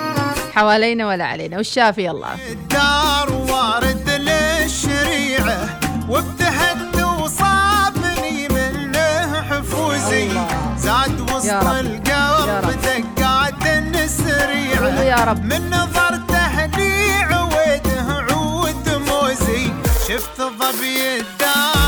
حوالينا 0.58 1.06
ولا 1.08 1.24
علينا. 1.24 1.56
والشافي 1.56 2.10
الله 2.10 2.34
الدار 2.52 3.32
وارد 3.32 4.08
للشريعة 4.10 5.80
وابتهت 6.08 7.02
وصابني 7.02 8.48
منه 8.48 9.42
حفوزي 9.42 10.28
زاد 10.78 11.20
وسط 11.20 11.50
القلب. 11.50 12.04
دقات 13.16 13.54
قولوا 14.78 15.02
يا 15.02 15.24
رب. 15.24 15.44
من 15.44 15.70
نظرته 15.70 16.66
لي 16.66 17.12
عوده 17.22 18.26
عود 18.30 18.88
موزي 19.08 19.72
شفت 20.08 20.40
ظبي 20.40 21.20
الدار 21.20 21.87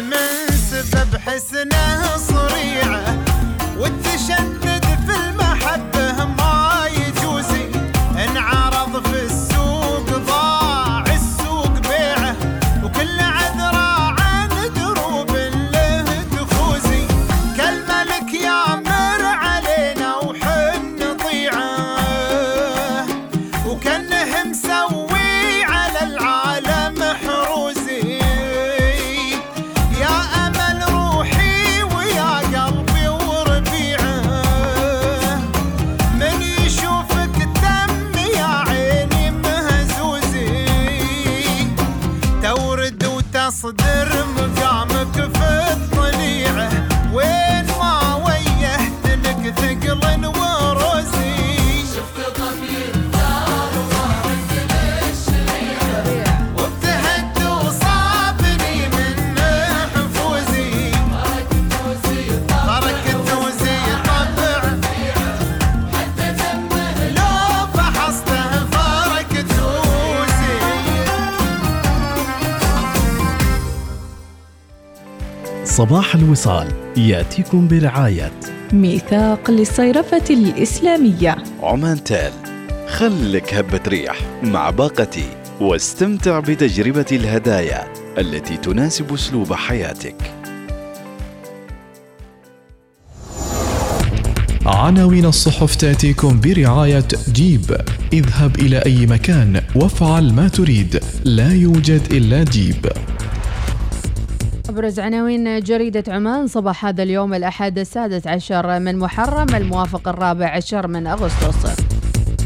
من 0.00 0.46
سبب 0.70 1.16
حسنه. 1.16 2.09
صباح 75.80 76.14
الوصال 76.14 76.68
يأتيكم 76.96 77.68
برعاية. 77.68 78.32
ميثاق 78.72 79.50
للصيرفة 79.50 80.24
الإسلامية. 80.30 81.36
عمان 81.62 82.04
تيل 82.04 82.32
خلك 82.88 83.54
هبة 83.54 83.80
ريح 83.88 84.18
مع 84.42 84.70
باقتي 84.70 85.24
واستمتع 85.60 86.40
بتجربة 86.40 87.06
الهدايا 87.12 87.92
التي 88.18 88.56
تناسب 88.56 89.14
أسلوب 89.14 89.52
حياتك. 89.52 90.16
عناوين 94.66 95.24
الصحف 95.24 95.76
تأتيكم 95.76 96.40
برعاية 96.40 97.08
جيب. 97.32 97.76
اذهب 98.12 98.58
إلى 98.58 98.78
أي 98.86 99.06
مكان 99.06 99.62
وافعل 99.74 100.32
ما 100.32 100.48
تريد. 100.48 101.00
لا 101.24 101.52
يوجد 101.54 102.02
إلا 102.12 102.44
جيب. 102.44 102.86
أبرز 104.70 105.00
عناوين 105.00 105.60
جريدة 105.60 106.04
عمان 106.08 106.46
صباح 106.46 106.86
هذا 106.86 107.02
اليوم 107.02 107.34
الأحد 107.34 107.78
السادس 107.78 108.26
عشر 108.26 108.78
من 108.78 108.98
محرم 108.98 109.54
الموافق 109.54 110.08
الرابع 110.08 110.46
عشر 110.46 110.86
من 110.86 111.06
أغسطس. 111.06 111.76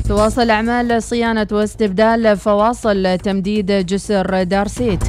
تواصل 0.09 0.51
أعمال 0.51 1.03
صيانة 1.03 1.47
واستبدال 1.53 2.37
فواصل 2.37 3.19
تمديد 3.19 3.73
جسر 3.73 4.43
دارسيت. 4.43 5.03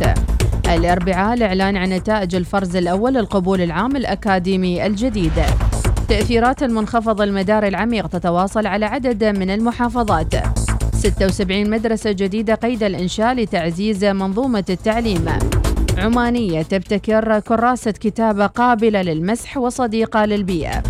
الأربعاء 0.70 1.34
الإعلان 1.34 1.78
عن 1.78 1.90
نتائج 1.90 2.36
الفرز 2.36 2.76
الأول 2.76 3.14
للقبول 3.14 3.62
العام 3.62 3.96
الأكاديمي 3.96 4.86
الجديد. 4.86 5.44
تأثيرات 6.08 6.64
المنخفض 6.64 7.22
المدار 7.22 7.68
العميق 7.68 8.08
تتواصل 8.08 8.68
على 8.68 8.86
عدد 8.86 9.24
من 9.24 9.50
المحافظات. 9.50 10.34
76 10.94 11.70
مدرسة 11.70 12.12
جديدة 12.12 12.56
قيد 12.56 12.84
الإنشاء 12.84 13.34
لتعزيز 13.34 14.06
منظومة 14.06 14.66
التعليم. 14.70 15.26
عمانية 16.06 16.62
تبتكر 16.62 17.40
كراسة 17.40 17.92
كتابة 17.92 18.46
قابلة 18.46 19.02
للمسح 19.02 19.58
وصديقة 19.58 20.26
للبيئة 20.26 20.84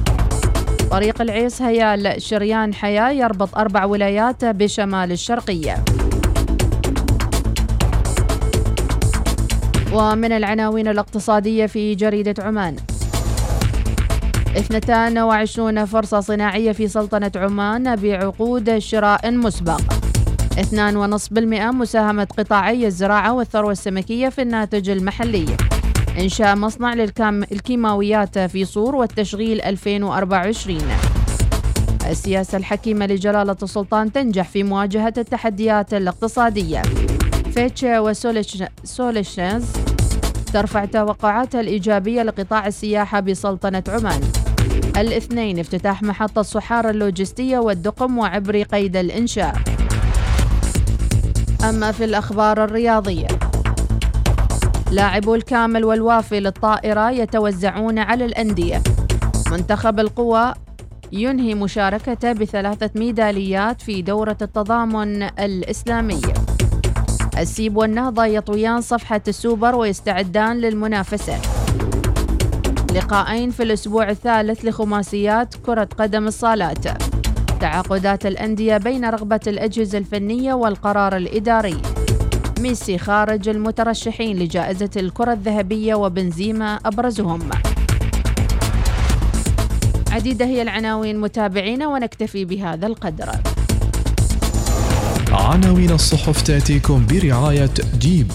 طريق 0.92 1.22
العيس 1.22 1.62
هيال 1.62 2.22
شريان 2.22 2.74
حياة 2.74 3.12
يربط 3.12 3.58
أربع 3.58 3.86
ولايات 3.86 4.46
بشمال 4.46 5.12
الشرقية. 5.12 5.86
ومن 9.94 10.32
العناوين 10.32 10.88
الاقتصادية 10.88 11.66
في 11.66 11.96
جريدة 11.96 12.44
عمان. 12.44 12.76
22 14.58 15.86
فرصة 15.86 16.20
صناعية 16.20 16.72
في 16.72 16.88
سلطنة 16.88 17.32
عمان 17.36 17.96
بعقود 17.96 18.78
شراء 18.78 19.32
مسبق. 19.32 19.82
2.5% 20.56 21.72
مساهمة 21.72 22.28
قطاعي 22.38 22.88
الزراعة 22.88 23.34
والثروة 23.34 23.72
السمكية 23.72 24.30
في 24.30 24.42
الناتج 24.42 24.90
المحلي. 24.90 25.46
إنشاء 26.20 26.56
مصنع 26.56 26.94
للكيماويات 26.94 28.40
في 28.40 28.66
صور 28.66 28.96
والتشغيل 28.96 29.62
2024 29.62 30.82
السياسة 32.10 32.58
الحكيمة 32.58 33.06
لجلالة 33.06 33.56
السلطان 33.64 34.12
تنجح 34.12 34.50
في 34.50 34.64
مواجهة 34.64 35.14
التحديات 35.18 35.94
الاقتصادية. 35.94 36.82
فيتش 37.54 37.84
وسوليشنز 37.84 39.66
ترفع 40.54 40.86
توقعاتها 40.86 41.62
الإيجابية 41.62 42.24
لقطاع 42.24 42.68
السياحة 42.68 43.20
بسلطنة 43.20 43.84
عمان. 43.88 44.22
الاثنين 44.98 45.60
افتتاح 45.60 46.04
محطة 46.04 46.42
صحارى 46.42 46.90
اللوجستية 46.90 47.58
والدقم 47.58 48.18
وعبر 48.18 48.62
قيد 48.62 48.98
الإنشاء. 48.98 49.75
أما 51.70 51.92
في 51.92 52.04
الأخبار 52.04 52.64
الرياضية. 52.64 53.28
لاعبو 54.92 55.36
الكامل 55.36 55.86
والوافي 55.86 56.40
للطائرة 56.40 57.12
يتوزعون 57.12 58.00
على 58.00 58.26
الأندية. 58.26 58.84
منتخب 59.52 60.00
القوى 60.00 60.54
ينهي 61.12 61.56
مشاركته 61.56 62.34
بثلاثة 62.34 62.90
ميداليات 62.96 63.82
في 63.82 64.02
دورة 64.02 64.38
التضامن 64.42 65.24
الإسلامي. 65.24 66.22
السيب 67.38 67.78
والنهضة 67.78 68.26
يطويان 68.26 68.82
صفحة 68.82 69.22
السوبر 69.28 69.76
ويستعدان 69.76 70.58
للمنافسة. 70.58 71.40
لقاءين 72.96 73.50
في 73.50 73.64
الأسبوع 73.64 74.10
الثالث 74.10 74.66
لخماسيات 74.66 75.56
كرة 75.56 75.90
قدم 75.98 76.28
الصالات. 76.28 77.15
تعاقدات 77.66 78.26
الأندية 78.26 78.78
بين 78.78 79.06
رغبة 79.06 79.40
الأجهزة 79.48 79.98
الفنية 79.98 80.54
والقرار 80.54 81.18
الإداري. 81.18 81.78
ميسي 82.60 82.98
خارج 82.98 83.50
المترشحين 83.50 84.40
لجائزة 84.40 84.90
الكرة 84.98 85.34
الذهبية 85.34 85.96
وبنزيما 85.96 86.80
أبرزهم. 86.86 87.40
عديدة 90.12 90.46
هي 90.46 90.62
العناوين 90.62 91.20
متابعينا 91.20 91.88
ونكتفي 91.88 92.46
بهذا 92.46 92.88
القدر. 92.88 93.30
عناوين 95.32 95.92
الصحف 95.92 96.42
تأتيكم 96.42 97.06
برعاية 97.06 97.74
جيب. 98.00 98.32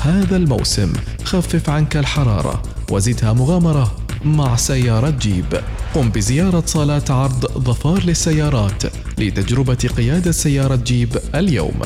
هذا 0.00 0.36
الموسم 0.36 0.92
خفف 1.24 1.70
عنك 1.70 1.96
الحرارة 1.96 2.62
وزدها 2.90 3.32
مغامرة. 3.32 4.03
مع 4.24 4.56
سيارة 4.56 5.10
جيب. 5.10 5.60
قم 5.94 6.10
بزيارة 6.10 6.62
صالات 6.66 7.10
عرض 7.10 7.46
ظفار 7.58 8.04
للسيارات 8.04 8.82
لتجربة 9.18 9.90
قيادة 9.96 10.32
سيارة 10.32 10.76
جيب 10.76 11.08
اليوم. 11.34 11.80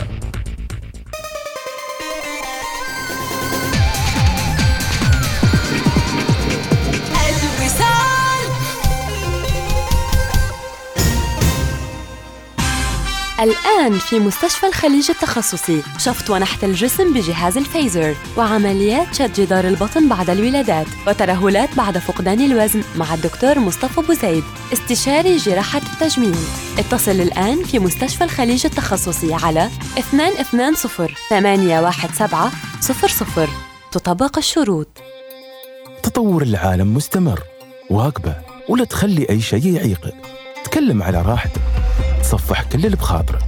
الآن 13.41 13.99
في 13.99 14.19
مستشفى 14.19 14.67
الخليج 14.67 15.11
التخصصي. 15.11 15.83
شفط 15.99 16.31
ونحت 16.31 16.65
الجسم 16.65 17.15
بجهاز 17.15 17.57
الفيزر. 17.57 18.15
وعمليات 18.37 19.15
شد 19.15 19.33
جدار 19.33 19.69
البطن 19.69 20.09
بعد 20.09 20.31
الولادات. 20.31 20.87
وترهلات 21.07 21.77
بعد 21.77 21.99
فقدان 21.99 22.41
الوزن 22.41 22.83
مع 22.97 23.15
الدكتور 23.15 23.59
مصطفى 23.59 24.01
بوزيد 24.01 24.45
استشاري 24.73 25.37
جراحة 25.37 25.81
التجميل. 25.93 26.37
اتصل 26.79 27.11
الآن 27.11 27.65
في 27.65 27.79
مستشفى 27.79 28.25
الخليج 28.25 28.67
التخصصي 28.67 29.35
على 29.35 29.71
220 29.97 31.09
817 31.31 32.51
00 32.81 33.49
تطبق 33.93 34.39
الشروط. 34.39 34.89
تطور 36.03 36.43
العالم 36.43 36.95
مستمر. 36.95 37.41
واقبه 37.91 38.35
ولا 38.69 38.85
تخلي 38.85 39.27
أي 39.31 39.41
شيء 39.41 39.67
يعيقك 39.67 40.15
تكلم 40.65 41.03
على 41.03 41.23
راحتك. 41.23 41.78
تصفح 42.29 42.63
كل 42.63 42.87
اللي 42.87 42.97
بخاطرك. 42.97 43.43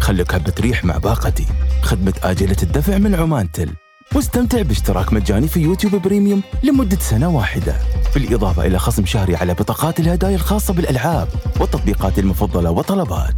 خلك 0.00 0.34
هبة 0.34 0.52
ريح 0.60 0.84
مع 0.84 0.98
باقتي. 0.98 1.46
خدمة 1.82 2.14
آجلة 2.22 2.56
الدفع 2.62 2.98
من 2.98 3.14
عمان 3.14 3.52
تل 3.52 3.70
واستمتع 4.14 4.62
باشتراك 4.62 5.12
مجاني 5.12 5.48
في 5.48 5.60
يوتيوب 5.60 5.96
بريميوم 5.96 6.42
لمدة 6.62 6.98
سنة 7.00 7.28
واحدة. 7.28 7.76
بالإضافة 8.14 8.66
إلى 8.66 8.78
خصم 8.78 9.06
شهري 9.06 9.36
على 9.36 9.54
بطاقات 9.54 10.00
الهدايا 10.00 10.34
الخاصة 10.34 10.74
بالألعاب 10.74 11.28
والتطبيقات 11.60 12.18
المفضلة 12.18 12.70
وطلبات 12.70 13.34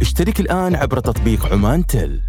اشترك 0.00 0.40
الآن 0.40 0.74
عبر 0.74 1.00
تطبيق 1.00 1.52
عمان 1.52 1.86
تل 1.86 2.20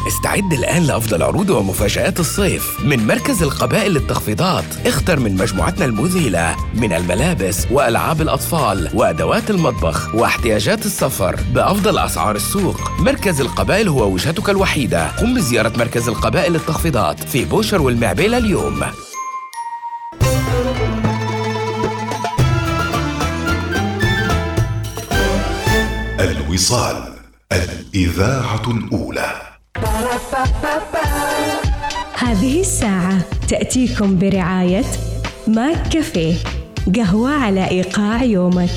استعد 0.08 0.54
الآن 0.54 0.84
لأفضل 0.84 1.24
عروض 1.24 1.50
ومفاجآت 1.50 2.20
الصيف. 2.20 2.80
من 2.84 3.08
مركز 3.08 3.44
القبائل 3.44 3.92
للتخفيضات 3.94 4.66
اختر 4.86 5.20
من 5.20 5.36
مجموعتنا 5.36 5.86
المذهلة 5.86 6.56
من 6.74 6.94
الملابس 6.94 7.68
وألعاب 7.72 8.22
الأطفال 8.22 8.90
وأدوات 8.94 9.50
المطبخ 9.50 10.16
واحتياجات 10.16 10.86
السفر 10.86 11.40
بأفضل 11.54 11.98
أسعار 11.98 12.36
السوق. 12.36 12.92
مركز 13.00 13.42
القبائل 13.42 13.88
هو 13.88 14.14
وجهتك 14.14 14.50
الوحيدة. 14.50 15.08
قم 15.08 15.34
بزيارة 15.34 15.74
مركز 15.78 16.08
القبائل 16.08 16.54
للتخفيضات 16.54 17.20
في 17.20 17.46
بوشر 17.46 17.82
والمعبيلة 17.82 18.38
اليوم. 18.38 18.84
الوصال 26.20 27.14
الإذاعة 27.52 28.62
الأولى. 28.68 29.47
هذه 32.14 32.60
الساعة 32.60 33.18
تأتيكم 33.50 34.18
برعاية 34.20 34.84
ماك 35.48 35.88
كافيه 35.88 36.34
قهوة 36.96 37.30
على 37.30 37.70
إيقاع 37.70 38.24
يومك. 38.24 38.70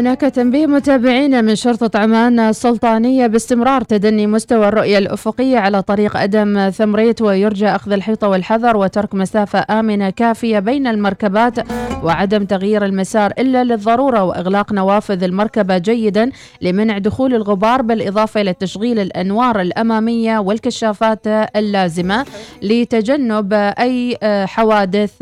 هناك 0.00 0.20
تنبيه 0.20 0.66
متابعينا 0.66 1.40
من 1.40 1.56
شرطة 1.56 1.98
عمان 1.98 2.40
السلطانية 2.40 3.26
باستمرار 3.26 3.82
تدني 3.82 4.26
مستوى 4.26 4.68
الرؤية 4.68 4.98
الأفقية 4.98 5.58
على 5.58 5.82
طريق 5.82 6.16
أدم 6.16 6.70
ثمريت 6.70 7.22
ويرجى 7.22 7.68
أخذ 7.68 7.92
الحيطة 7.92 8.28
والحذر 8.28 8.76
وترك 8.76 9.14
مسافة 9.14 9.66
آمنة 9.70 10.10
كافية 10.10 10.58
بين 10.58 10.86
المركبات 10.86 11.58
وعدم 12.04 12.44
تغيير 12.44 12.84
المسار 12.84 13.32
إلا 13.38 13.64
للضرورة 13.64 14.24
وإغلاق 14.24 14.72
نوافذ 14.72 15.22
المركبة 15.22 15.78
جيدا 15.78 16.30
لمنع 16.60 16.98
دخول 16.98 17.34
الغبار 17.34 17.82
بالإضافة 17.82 18.40
إلى 18.40 18.52
تشغيل 18.52 18.98
الأنوار 18.98 19.60
الأمامية 19.60 20.38
والكشافات 20.38 21.26
اللازمة 21.56 22.26
لتجنب 22.62 23.52
أي 23.78 24.18
حوادث 24.46 25.12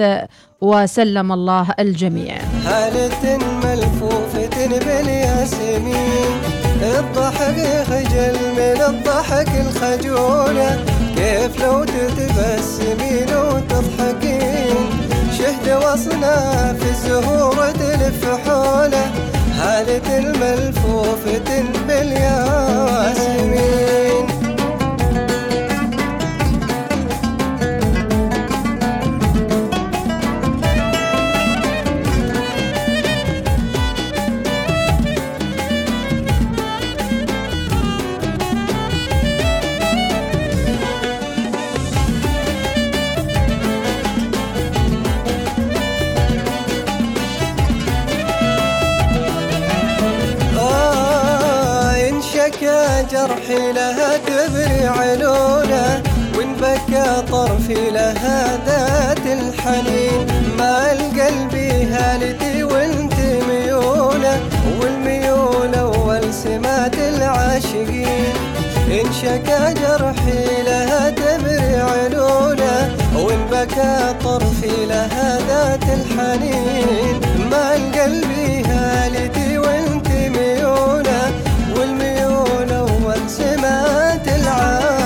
وسلم 0.60 1.32
الله 1.32 1.66
الجميع. 1.80 2.36
هالة 2.64 3.38
ملفوفة 3.64 4.47
بالياسمين 4.66 6.32
الضحك 6.82 7.58
خجل 7.90 8.36
من 8.56 8.80
الضحك 8.88 9.48
الخجولة. 9.66 10.84
كيف 11.16 11.62
لو 11.62 11.84
تتبسمين 11.84 13.30
وتضحكين 13.36 14.90
شهد 15.38 15.66
وصنا 15.70 16.36
في 16.80 16.88
الزهور 16.90 17.70
تلف 17.70 18.22
حولة. 18.46 19.04
هالة 19.58 20.18
الملفوفة 20.18 21.64
بالياسمين. 21.88 23.38
جرحي 53.28 53.72
لها 53.72 54.16
تبري 54.16 54.86
علوله 54.86 56.02
وإن 56.36 56.54
بكى 56.60 57.22
طرفي 57.30 57.90
لها 57.90 58.58
ذات 58.66 59.26
الحنين. 59.26 60.26
ما 60.58 60.92
القلب 60.92 61.54
هالتي 61.92 62.62
وانت 62.64 63.14
ميولة 63.48 64.40
والميول 64.80 65.74
أول 65.74 66.34
سمات 66.34 66.94
العاشقين. 66.94 68.34
إن 68.90 69.12
شكا 69.22 69.72
جرحي 69.72 70.62
لها 70.62 71.10
تبري 71.10 71.76
علوله 71.76 72.96
وإن 73.16 73.46
بكى 73.52 74.14
طرفي 74.24 74.86
لها 74.86 75.38
ذات 75.48 75.82
الحنين. 75.82 77.20
ما 77.50 77.76
القلب 77.76 78.32
هالتي 78.66 79.47
سمات 83.38 84.28
العاشقين 84.28 84.97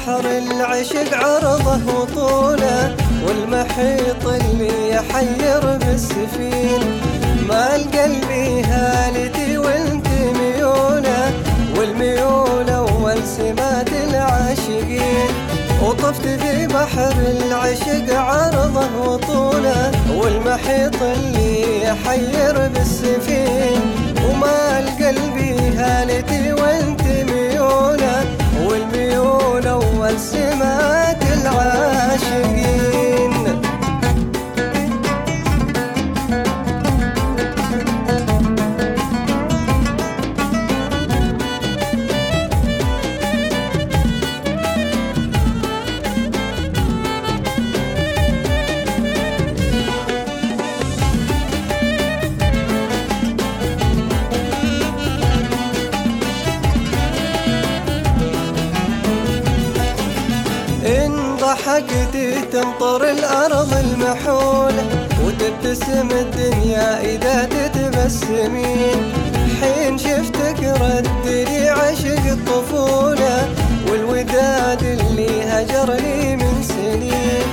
بحر 0.00 0.24
العشق 0.38 1.14
عرضه 1.14 1.80
وطوله 1.94 2.96
والمحيط 3.26 4.26
اللي 4.26 4.90
يحير 4.90 5.60
بالسفين 5.76 7.00
ما 7.48 7.76
القلب 7.76 8.30
هالتي 8.64 9.58
وأنت 9.58 10.06
ميولة 10.08 11.32
والميول 11.76 12.70
أول 12.70 13.18
سمات 13.36 13.88
العاشقين. 13.92 15.30
وطفت 15.82 16.26
في 16.28 16.66
بحر 16.66 17.14
العشق 17.18 18.14
عرضه 18.18 18.88
وطوله 19.06 19.92
والمحيط 20.16 21.02
اللي 21.02 21.82
يحير 21.82 22.68
بالسفين 22.68 23.80
وما 24.28 24.78
القلب 24.78 25.36
هالتي 25.76 26.52
وأنت 26.52 26.99
أجمل 30.10 30.20
سمات 30.20 31.22
العاشقين 31.22 33.19
ضحكت 61.80 62.52
تمطر 62.52 63.10
الأرض 63.10 63.72
المحولة 63.74 64.84
وتبتسم 65.24 66.08
الدنيا 66.10 67.00
إذا 67.00 67.44
تتبسمين. 67.44 69.12
حين 69.60 69.98
شفتك 69.98 70.60
رد 70.62 71.26
لي 71.26 71.68
عشق 71.68 72.24
الطفولة 72.32 73.48
والوداد 73.90 74.82
اللي 74.82 75.42
هجرني 75.44 76.36
من 76.36 76.62
سنين. 76.62 77.46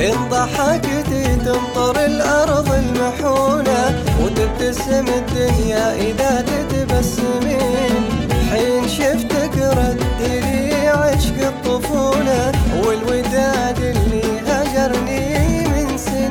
إن 0.00 0.28
ضحكت 0.30 1.12
تمطر 1.44 2.04
الأرض 2.04 2.72
المحولة 2.72 4.04
وتبتسم 4.22 5.06
الدنيا 5.08 5.94
إذا 5.94 6.44
تتبسمين. 6.50 8.04
حين 8.50 8.88
شفتك 8.88 9.56
رد 9.56 10.02
لي 10.20 10.88
عشق 10.88 11.46
الطفولة 11.46 12.51
والوداد 12.86 13.78
اللي 13.80 14.22
هجرني 14.46 15.68
من 15.68 15.98
سنين. 15.98 16.22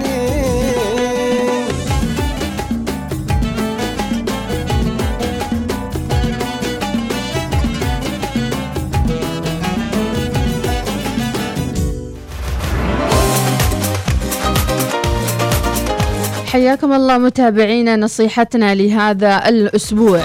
حياكم 16.45 16.93
الله 16.93 17.17
متابعينا 17.17 17.95
نصيحتنا 17.95 18.75
لهذا 18.75 19.49
الأسبوع. 19.49 20.21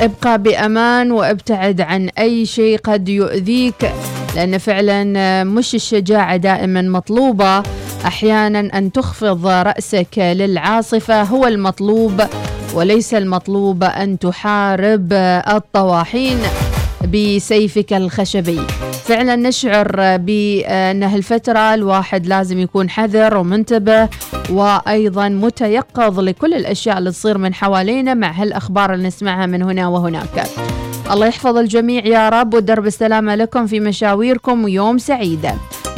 ابقى 0.00 0.42
بأمان 0.42 1.12
وأبتعد 1.12 1.80
عن 1.80 2.08
أي 2.18 2.46
شيء 2.46 2.78
قد 2.78 3.08
يؤذيك. 3.08 3.92
لأن 4.38 4.58
فعلا 4.58 5.44
مش 5.44 5.74
الشجاعة 5.74 6.36
دائما 6.36 6.82
مطلوبة. 6.82 7.62
أحيانا 8.06 8.78
أن 8.78 8.92
تخفض 8.92 9.46
رأسك 9.46 10.18
للعاصفة 10.18 11.22
هو 11.22 11.46
المطلوب 11.46 12.22
وليس 12.74 13.14
المطلوب 13.14 13.84
أن 13.84 14.18
تحارب 14.18 15.12
الطواحين 15.48 16.38
بسيفك 17.12 17.92
الخشبي. 17.92 18.60
فعلا 19.08 19.36
نشعر 19.36 20.16
بأن 20.16 21.02
هالفترة 21.02 21.74
الواحد 21.74 22.26
لازم 22.26 22.58
يكون 22.58 22.90
حذر 22.90 23.36
ومنتبه 23.36 24.08
وأيضا 24.50 25.28
متيقظ 25.28 26.20
لكل 26.20 26.54
الأشياء 26.54 26.98
اللي 26.98 27.10
تصير 27.10 27.38
من 27.38 27.54
حوالينا 27.54 28.14
مع 28.14 28.30
هالأخبار 28.30 28.94
اللي 28.94 29.06
نسمعها 29.06 29.46
من 29.46 29.62
هنا 29.62 29.88
وهناك. 29.88 30.44
الله 31.10 31.26
يحفظ 31.26 31.56
الجميع 31.56 32.06
يا 32.06 32.28
رب 32.28 32.54
ودرب 32.54 32.86
السلامة 32.86 33.34
لكم 33.34 33.66
في 33.66 33.80
مشاويركم 33.80 34.64
ويوم 34.64 34.98
سعيد 34.98 35.46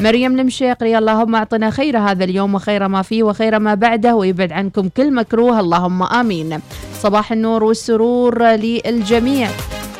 مريم 0.00 0.40
المشيقري 0.40 0.98
اللهم 0.98 1.34
أعطنا 1.34 1.70
خير 1.70 1.98
هذا 1.98 2.24
اليوم 2.24 2.54
وخير 2.54 2.88
ما 2.88 3.02
فيه 3.02 3.22
وخير 3.22 3.58
ما 3.58 3.74
بعده 3.74 4.14
ويبعد 4.14 4.52
عنكم 4.52 4.88
كل 4.88 5.14
مكروه 5.14 5.60
اللهم 5.60 6.02
آمين. 6.02 6.60
صباح 7.02 7.32
النور 7.32 7.64
والسرور 7.64 8.42
للجميع. 8.44 9.48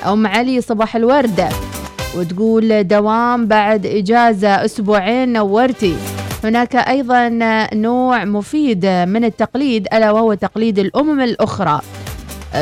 أم 0.06 0.26
علي 0.26 0.60
صباح 0.60 0.96
الورده 0.96 1.48
وتقول 2.16 2.84
دوام 2.84 3.46
بعد 3.46 3.86
إجازة 3.86 4.64
أسبوعين 4.64 5.32
نورتي. 5.32 5.96
هناك 6.44 6.76
أيضا 6.76 7.28
نوع 7.74 8.24
مفيد 8.24 8.86
من 8.86 9.24
التقليد 9.24 9.86
ألا 9.92 10.10
وهو 10.10 10.34
تقليد 10.34 10.78
الأمم 10.78 11.20
الأخرى. 11.20 11.80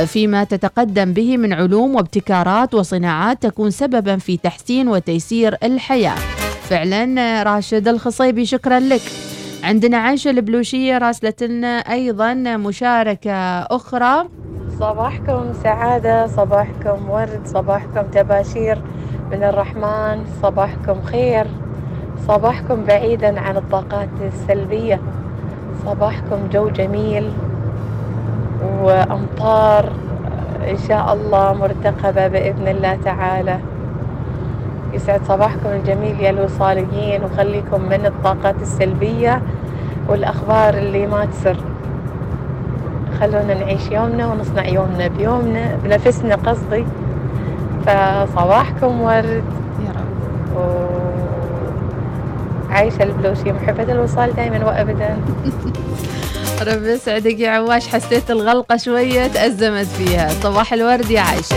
فيما 0.07 0.45
تتقدم 0.45 1.13
به 1.13 1.37
من 1.37 1.53
علوم 1.53 1.95
وابتكارات 1.95 2.75
وصناعات 2.75 3.43
تكون 3.43 3.71
سببا 3.71 4.17
في 4.17 4.37
تحسين 4.37 4.89
وتيسير 4.89 5.57
الحياة. 5.63 6.15
فعلا 6.63 7.43
راشد 7.43 7.89
الخصيبي 7.89 8.47
شكرا 8.47 8.81
لك. 8.81 9.03
عندنا 9.65 9.97
عائشة 9.97 10.31
البلوشية 10.31 10.99
راسلت 10.99 11.43
لنا 11.43 11.79
أيضا 11.79 12.35
مشاركة 12.35 13.61
أخرى. 13.61 14.29
صباحكم 14.81 15.53
سعادة 15.63 16.27
صباحكم 16.27 17.11
ورد 17.11 17.41
صباحكم 17.47 18.03
تباشير. 18.13 18.83
من 19.33 19.43
الرحمن 19.45 20.25
صباحكم 20.43 21.03
خير. 21.03 21.47
صباحكم 22.29 22.85
بعيدا 22.85 23.41
عن 23.41 23.57
الطاقات 23.57 24.09
السلبية. 24.21 25.01
صباحكم 25.87 26.49
جو 26.53 26.69
جميل 26.69 27.31
وأمطار 28.83 29.93
إن 30.71 30.79
شاء 30.89 31.15
الله 31.15 31.53
مرتقبة 31.53 32.29
بإذن 32.29 32.69
الله 32.69 32.99
تعالى. 33.05 33.59
يسعد 34.93 35.21
صباحكم 35.29 35.69
الجميل 35.69 36.21
يا 36.21 36.31
الوصاليين 36.31 37.25
وخليكم 37.25 37.81
من 37.83 38.07
الطاقات 38.07 38.55
السلبية 38.63 39.43
والأخبار 40.09 40.75
اللي 40.75 41.07
ما 41.07 41.25
تسر. 41.25 41.57
خلونا 43.21 43.55
نعيش 43.55 43.91
يومنا 43.91 44.27
ونصنع 44.27 44.67
يومنا 44.69 45.09
بيومنا 45.09 45.77
بنفسنا 45.85 46.35
قصدي. 46.35 46.85
فصباحكم 47.89 49.01
ورد. 49.01 49.45
يا 49.87 49.93
رب. 49.97 50.19
عايشة 52.71 53.03
البلوشي 53.03 53.53
محبة 53.53 53.93
الوصال 53.93 54.37
دائما 54.37 54.67
وأبدا. 54.67 55.19
رب 56.69 56.83
يسعدك 56.83 57.41
يا 57.41 57.51
عواش 57.51 57.89
حسيت 57.89 58.31
الغلقة 58.31 58.77
شوية 58.77 59.27
تأزمت 59.27 59.87
فيها. 59.87 60.29
صباح 60.29 60.73
الورد 60.73 61.11
يا 61.11 61.21
عايشة. 61.21 61.57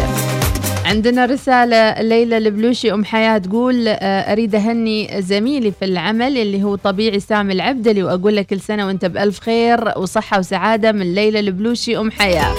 عندنا 0.85 1.25
رسالة 1.25 2.01
ليلى 2.01 2.37
البلوشي 2.37 2.93
أم 2.93 3.05
حياة 3.05 3.37
تقول 3.37 3.87
آه، 3.87 4.31
أريد 4.31 4.55
أهني 4.55 5.21
زميلي 5.21 5.71
في 5.71 5.85
العمل 5.85 6.37
اللي 6.37 6.63
هو 6.63 6.75
طبيعي 6.75 7.19
سامي 7.19 7.53
العبدلي 7.53 8.03
وأقول 8.03 8.35
لك 8.35 8.45
كل 8.45 8.59
سنة 8.59 8.85
وأنت 8.87 9.05
بألف 9.05 9.39
خير 9.39 9.93
وصحة 9.97 10.39
وسعادة 10.39 10.91
من 10.91 11.15
ليلى 11.15 11.39
البلوشي 11.39 11.97
أم 11.97 12.11
حياة. 12.11 12.53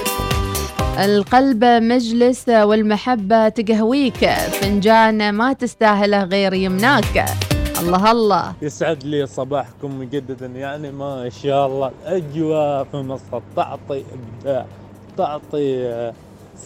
القلب 0.99 1.65
مجلس 1.65 2.49
والمحبة 2.49 3.49
تقهويك. 3.49 4.31
فنجان 4.31 5.33
ما 5.35 5.53
تستاهله 5.53 6.25
غير 6.25 6.53
يمناك. 6.53 7.25
الله 7.81 8.11
الله. 8.11 8.53
يسعد 8.63 9.05
لي 9.05 9.27
صباحكم 9.27 9.99
مجددا. 10.01 10.47
يعني 10.47 10.91
ما 10.91 11.29
شاء 11.43 11.67
الله. 11.67 11.91
الأجواء 12.07 12.85
في 12.85 12.97
مصر 12.97 13.41
تعطي 13.57 14.03
إبداع 14.13 14.67
تعطي 15.17 16.13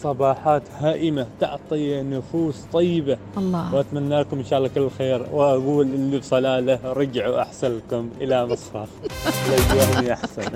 صباحات 0.03 0.63
هائمة 0.79 1.27
تعطي 1.39 2.01
نفوس 2.01 2.55
طيبة. 2.73 3.17
الله. 3.37 3.75
واتمنى 3.75 4.19
لكم 4.19 4.37
إن 4.37 4.45
شاء 4.45 4.59
الله 4.59 4.69
كل 4.75 4.81
الخير 4.81 5.25
وأقول 5.31 5.85
اللي 5.85 6.17
بصلاله 6.17 6.79
رجعوا 6.83 7.41
احسن 7.41 7.77
لكم 7.77 8.09
إلى 8.21 8.45
مصر. 8.45 8.85
الأجواء 9.47 10.13
أحسن. 10.13 10.51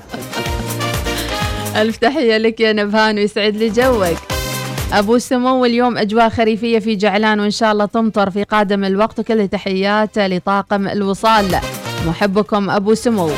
ألف 1.76 1.98
تحية 1.98 2.38
لك 2.38 2.60
يا 2.60 2.74
نبهان 2.74 3.16
ويسعد 3.16 3.56
لي 3.56 3.70
جوك. 3.70 4.18
أبو 4.94 5.18
سمو 5.18 5.66
اليوم 5.66 5.98
أجواء 5.98 6.30
خريفية 6.30 6.80
في 6.80 6.96
جعلان 6.96 7.40
وإن 7.40 7.52
شاء 7.52 7.72
الله 7.72 7.86
تمطر 7.86 8.30
في 8.30 8.44
قادم 8.44 8.84
الوقت. 8.84 9.20
وكل 9.20 9.48
تحيات 9.48 10.20
لطاقم 10.20 10.88
الوصال. 10.88 11.56
محبكم 12.08 12.70
أبو 12.70 12.94
سمو. 12.94 13.30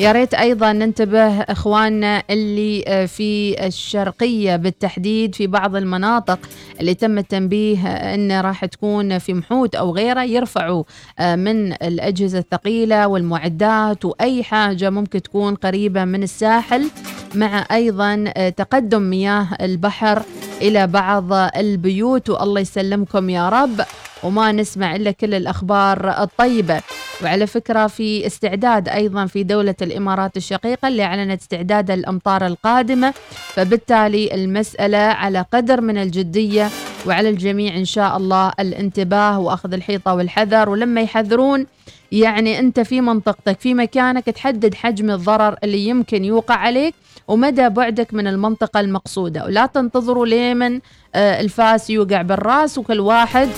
يا 0.00 0.12
ريت 0.12 0.34
أيضا 0.34 0.72
ننتبه 0.72 1.40
إخواننا 1.40 2.22
اللي 2.30 2.84
آه، 2.86 3.06
في 3.06 3.66
الشرقية 3.66 4.56
بالتحديد 4.56 5.34
في 5.34 5.46
بعض 5.46 5.76
المناطق 5.76 6.38
اللي 6.80 6.94
تم 6.94 7.18
التنبيه 7.18 7.86
إن 7.88 8.32
راح 8.40 8.64
تكون 8.64 9.18
في 9.18 9.34
محوت 9.34 9.74
أو 9.74 9.94
غيره 9.94 10.22
يرفعوا 10.22 10.84
آه، 11.18 11.36
من 11.36 11.72
الأجهزة 11.72 12.38
الثقيلة 12.38 13.06
والمعدات 13.06 14.04
وأي 14.04 14.42
حاجة 14.42 14.90
ممكن 14.90 15.22
تكون 15.22 15.54
قريبة 15.54 16.04
من 16.04 16.22
الساحل 16.22 16.90
مع 17.34 17.66
أيضا 17.72 18.24
آه، 18.36 18.48
تقدم 18.48 19.02
مياه 19.02 19.48
البحر 19.60 20.22
إلى 20.62 20.86
بعض 20.86 21.32
البيوت. 21.32 22.30
والله 22.30 22.60
يسلمكم 22.60 23.30
يا 23.30 23.48
رب. 23.48 23.80
وما 24.24 24.52
نسمع 24.52 24.96
إلا 24.96 25.10
كل 25.10 25.34
الأخبار 25.34 26.22
الطيبة. 26.22 26.80
وعلى 27.22 27.46
فكرة 27.46 27.86
في 27.86 28.26
استعداد 28.26 28.88
أيضا 28.88 29.26
في 29.26 29.42
دولة 29.42 29.74
الإمارات 29.82 30.36
الشقيقة 30.36 30.88
اللي 30.88 31.02
أعلنت 31.02 31.40
استعداد 31.40 31.90
الأمطار 31.90 32.46
القادمة. 32.46 33.14
فبالتالي 33.54 34.34
المسألة 34.34 34.98
على 34.98 35.44
قدر 35.52 35.80
من 35.80 35.98
الجدية 35.98 36.70
وعلى 37.06 37.28
الجميع 37.28 37.76
إن 37.76 37.84
شاء 37.84 38.16
الله 38.16 38.52
الانتباه 38.60 39.40
وأخذ 39.40 39.72
الحيطة 39.72 40.14
والحذر. 40.14 40.68
ولما 40.68 41.00
يحذرون 41.00 41.66
يعني 42.12 42.58
أنت 42.58 42.80
في 42.80 43.00
منطقتك 43.00 43.60
في 43.60 43.74
مكانك 43.74 44.24
تحدد 44.24 44.74
حجم 44.74 45.10
الضرر 45.10 45.56
اللي 45.64 45.88
يمكن 45.88 46.24
يوقع 46.24 46.54
عليك 46.54 46.94
ومدى 47.28 47.68
بعدك 47.68 48.14
من 48.14 48.26
المنطقة 48.26 48.80
المقصودة. 48.80 49.44
ولا 49.44 49.66
تنتظروا 49.66 50.26
لمن 50.26 50.80
آه، 51.14 51.40
الفاس 51.40 51.90
يوقع 51.90 52.22
بالراس 52.22 52.78
وكل 52.78 53.00
واحد 53.00 53.48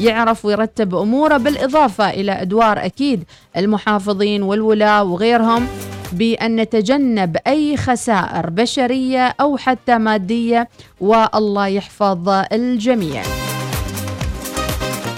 يعرف 0.00 0.44
ويرتب 0.44 0.94
أموره 0.94 1.36
بالإضافة 1.36 2.10
إلى 2.10 2.32
أدوار 2.32 2.84
أكيد 2.84 3.24
المحافظين 3.56 4.42
والولاة 4.42 5.04
وغيرهم 5.04 5.66
بأن 6.12 6.56
نتجنب 6.56 7.36
أي 7.46 7.76
خسائر 7.76 8.50
بشرية 8.50 9.34
أو 9.40 9.56
حتى 9.56 9.98
مادية 9.98 10.68
والله 11.00 11.66
يحفظ 11.66 12.28
الجميع. 12.28 13.22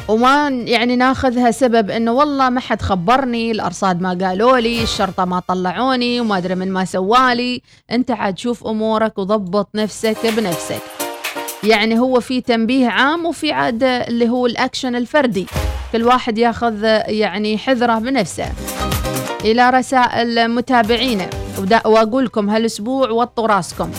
وما 0.08 0.48
يعني 0.48 0.96
ناخذها 0.96 1.50
سبب 1.50 1.90
إنه 1.90 2.12
والله 2.12 2.50
ما 2.50 2.60
حد 2.60 2.82
خبرني 2.82 3.50
الأرصاد 3.50 4.00
ما 4.00 4.18
قالوا 4.20 4.58
لي 4.58 4.82
الشرطة 4.82 5.24
ما 5.24 5.40
طلعوني 5.40 6.20
وما 6.20 6.38
أدري 6.38 6.54
من 6.54 6.72
ما 6.72 6.84
سوالي. 6.84 7.62
أنت 7.90 8.10
عاد 8.10 8.38
شوف 8.38 8.66
أمورك 8.66 9.18
وضبط 9.18 9.68
نفسك 9.74 10.26
بنفسك. 10.36 10.97
يعني 11.64 11.98
هو 11.98 12.20
في 12.20 12.40
تنبيه 12.40 12.88
عام 12.88 13.26
وفي 13.26 13.52
عاد 13.52 13.82
اللي 13.82 14.28
هو 14.28 14.46
الأكشن 14.46 14.96
الفردي. 14.96 15.46
كل 15.92 16.02
واحد 16.02 16.38
ياخذ 16.38 16.84
يعني 17.06 17.58
حذره 17.58 17.98
بنفسه. 17.98 18.52
إلى 19.44 19.70
رسائل 19.70 20.48
متابعينا 20.48 21.30
وأقول 21.84 22.24
لكم 22.24 22.50
هالأسبوع 22.50 23.10
وطوا 23.10 23.46
راسكم. 23.46 23.90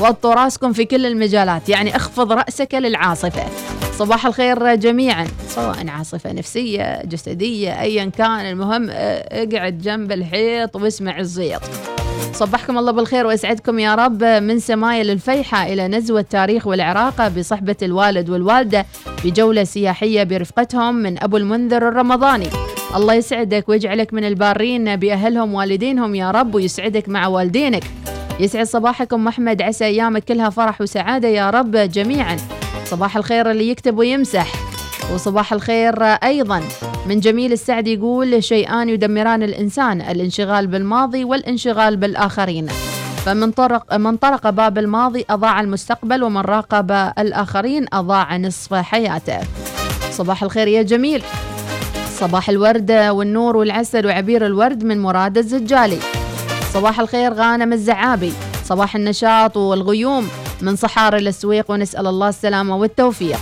وطوا 0.00 0.34
راسكم 0.34 0.72
في 0.72 0.84
كل 0.84 1.06
المجالات. 1.06 1.68
يعني 1.68 1.96
اخفض 1.96 2.32
رأسك 2.32 2.74
للعاصفة. 2.74 3.44
صباح 3.98 4.26
الخير 4.26 4.74
جميعا. 4.74 5.26
سواء 5.48 5.88
عاصفة 5.88 6.32
نفسية 6.32 7.02
جسدية 7.04 7.80
ايا 7.80 8.04
كان. 8.04 8.40
المهم 8.40 8.88
اقعد 8.90 9.78
جنب 9.78 10.12
الحيط 10.12 10.76
واسمع 10.76 11.18
الزيط. 11.18 11.62
صبحكم 12.32 12.78
الله 12.78 12.92
بالخير 12.92 13.26
ويسعدكم 13.26 13.78
يا 13.78 13.94
رب. 13.94 14.24
من 14.24 14.58
سمايل 14.58 15.10
الفيحة 15.10 15.66
إلى 15.66 15.88
نزوة 15.88 16.20
التاريخ 16.20 16.66
والعراقة 16.66 17.28
بصحبة 17.28 17.76
الوالد 17.82 18.30
والوالدة 18.30 18.86
بجولة 19.24 19.64
سياحية 19.64 20.22
برفقتهم 20.22 20.94
من 20.94 21.22
أبو 21.22 21.36
المنذر 21.36 21.88
الرمضاني. 21.88 22.48
الله 22.96 23.14
يسعدك 23.14 23.68
ويجعلك 23.68 24.14
من 24.14 24.24
البارين 24.24 24.96
بأهلهم 24.96 25.54
والدينهم 25.54 26.14
يا 26.14 26.30
رب 26.30 26.54
ويسعدك 26.54 27.08
مع 27.08 27.26
والدينك. 27.26 27.84
يسعد 28.40 28.66
صباحكم 28.66 29.28
أحمد 29.28 29.62
عسى 29.62 29.84
أيامك 29.84 30.24
كلها 30.24 30.50
فرح 30.50 30.80
وسعادة 30.80 31.28
يا 31.28 31.50
رب 31.50 31.76
جميعا. 31.76 32.36
صباح 32.84 33.16
الخير 33.16 33.50
اللي 33.50 33.68
يكتب 33.70 33.98
ويمسح. 33.98 34.67
وصباح 35.14 35.52
الخير 35.52 36.02
أيضا. 36.04 36.62
من 37.06 37.20
جميل 37.20 37.52
السعد 37.52 37.86
يقول 37.86 38.44
شيئان 38.44 38.88
يدمران 38.88 39.42
الإنسان 39.42 40.00
الانشغال 40.00 40.66
بالماضي 40.66 41.24
والانشغال 41.24 41.96
بالآخرين. 41.96 42.66
فمن 43.26 43.50
طرق 43.50 43.94
من 43.94 44.16
طرق 44.16 44.50
باب 44.50 44.78
الماضي 44.78 45.24
أضاع 45.30 45.60
المستقبل 45.60 46.22
ومن 46.22 46.40
راقب 46.40 46.90
الآخرين 47.18 47.86
أضاع 47.92 48.36
نصف 48.36 48.74
حياته. 48.74 49.40
صباح 50.10 50.42
الخير 50.42 50.68
يا 50.68 50.82
جميل. 50.82 51.22
صباح 52.20 52.48
الورد 52.48 52.92
والنور 52.92 53.56
والعسل 53.56 54.06
وعبير 54.06 54.46
الورد 54.46 54.84
من 54.84 55.02
مراد 55.02 55.38
الزجالي. 55.38 55.98
صباح 56.72 57.00
الخير 57.00 57.32
غانم 57.32 57.72
الزعابي. 57.72 58.32
صباح 58.64 58.96
النشاط 58.96 59.56
والغيوم 59.56 60.28
من 60.62 60.76
صحاري 60.76 61.18
السويق 61.18 61.70
ونسأل 61.70 62.06
الله 62.06 62.28
السلامة 62.28 62.76
والتوفيق. 62.76 63.38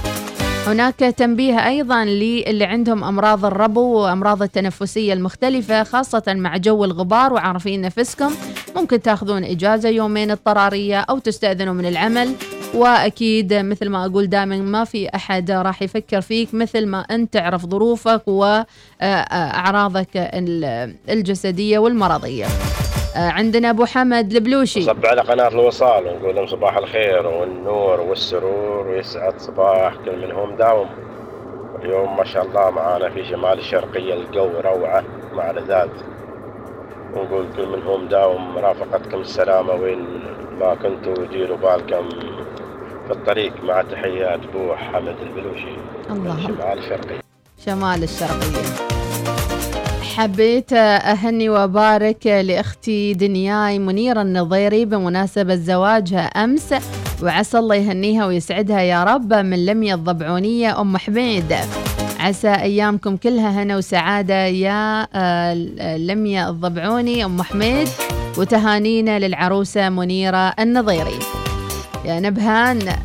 هناك 0.66 0.94
تنبيه 0.94 1.66
أيضا 1.66 2.04
للي 2.04 2.64
عندهم 2.64 3.04
أمراض 3.04 3.44
الربو 3.44 3.80
وأمراض 3.80 4.42
التنفسية 4.42 5.12
المختلفة 5.12 5.82
خاصة 5.82 6.22
مع 6.28 6.56
جو 6.56 6.84
الغبار 6.84 7.32
وعارفين 7.32 7.80
نفسكم. 7.80 8.30
ممكن 8.76 9.02
تاخذون 9.02 9.44
إجازة 9.44 9.88
يومين 9.88 10.30
اضطرارية 10.30 11.00
أو 11.00 11.18
تستأذنوا 11.18 11.74
من 11.74 11.86
العمل. 11.86 12.34
وأكيد 12.74 13.54
مثل 13.54 13.88
ما 13.88 14.06
أقول 14.06 14.26
دائما 14.26 14.56
ما 14.56 14.84
في 14.84 15.08
أحد 15.14 15.50
راح 15.50 15.82
يفكر 15.82 16.20
فيك 16.20 16.54
مثل 16.54 16.86
ما 16.86 17.00
أنت 17.00 17.32
تعرف 17.34 17.66
ظروفك 17.66 18.22
وأعراضك 18.28 20.08
الجسدية 21.08 21.78
والمرضية. 21.78 22.44
آه، 22.44 22.85
عندنا 23.16 23.70
أبو 23.70 23.84
حمد 23.84 24.32
البلوشي. 24.32 24.82
صب 24.82 25.06
على 25.06 25.20
قناة 25.20 25.48
الوصال 25.48 26.06
ونقول 26.06 26.36
لهم 26.36 26.46
صباح 26.46 26.76
الخير 26.76 27.26
والنور 27.26 28.00
والسرور 28.00 28.88
ويسعد 28.88 29.40
صباح 29.40 29.94
كل 30.04 30.16
من 30.16 30.32
هم 30.32 30.56
داوم. 30.56 30.88
اليوم 31.82 32.16
ما 32.16 32.24
شاء 32.24 32.44
الله 32.44 32.70
معانا 32.70 33.10
في 33.10 33.24
شمال 33.24 33.58
الشرقية 33.58 34.14
الجو 34.14 34.50
روعة 34.64 35.04
مع 35.32 35.50
رذاذ 35.50 35.88
ونقول 37.14 37.46
كل 37.56 37.66
من 37.66 37.82
هم 37.82 38.08
داوم 38.08 38.58
رافقتكم 38.58 39.20
السلامة 39.20 39.74
وين 39.74 40.06
ما 40.60 40.74
كنتوا 40.74 41.26
ديروا 41.26 41.56
بالكم 41.56 42.08
في 43.06 43.12
الطريق 43.12 43.64
مع 43.64 43.82
تحيات 43.82 44.40
بو 44.40 44.74
حمد 44.74 45.16
البلوشي. 45.22 45.76
الله. 46.10 46.40
شمال 46.40 46.78
الشرقية. 46.78 47.20
شمال 47.64 48.02
الشرقية. 48.02 48.95
حبيت 50.16 50.72
أهني 50.72 51.48
وأبارك 51.48 52.26
لأختي 52.26 53.14
دنياي 53.14 53.78
منيرة 53.78 54.22
النظيري 54.22 54.84
بمناسبة 54.84 55.54
زواجها 55.54 56.20
أمس 56.20 56.74
وعسى 57.22 57.58
الله 57.58 57.74
يهنيها 57.74 58.26
ويسعدها 58.26 58.80
يا 58.80 59.04
رب 59.04 59.34
من 59.34 59.66
لمية 59.66 59.94
الضبعونية 59.94 60.80
أم 60.80 60.96
حميد. 60.96 61.54
عسى 62.20 62.48
أيامكم 62.48 63.16
كلها 63.16 63.62
هنا 63.62 63.76
وسعادة 63.76 64.46
يا 64.46 65.06
آه، 65.14 65.54
لمية 65.96 66.48
الضبعوني 66.48 67.24
أم 67.24 67.42
حميد 67.42 67.88
وتهانينا 68.38 69.18
للعروسة 69.18 69.88
منيرة 69.88 70.52
النظيري. 70.58 71.18
يا 72.04 72.20
نبهان. 72.20 72.78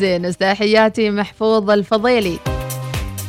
زين 0.00 0.36
تحياتي 0.36 1.10
محفوظ 1.10 1.70
الفضيلي. 1.70 2.51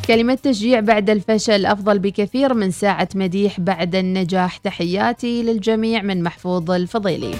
كلمة 0.07 0.37
تشجيع 0.43 0.79
بعد 0.79 1.09
الفشل 1.09 1.65
أفضل 1.65 1.99
بكثير 1.99 2.53
من 2.53 2.71
ساعة 2.71 3.09
مديح 3.15 3.59
بعد 3.59 3.95
النجاح. 3.95 4.57
تحياتي 4.57 5.43
للجميع 5.43 6.01
من 6.01 6.23
محفوظ 6.23 6.71
الفضيلي. 6.71 7.35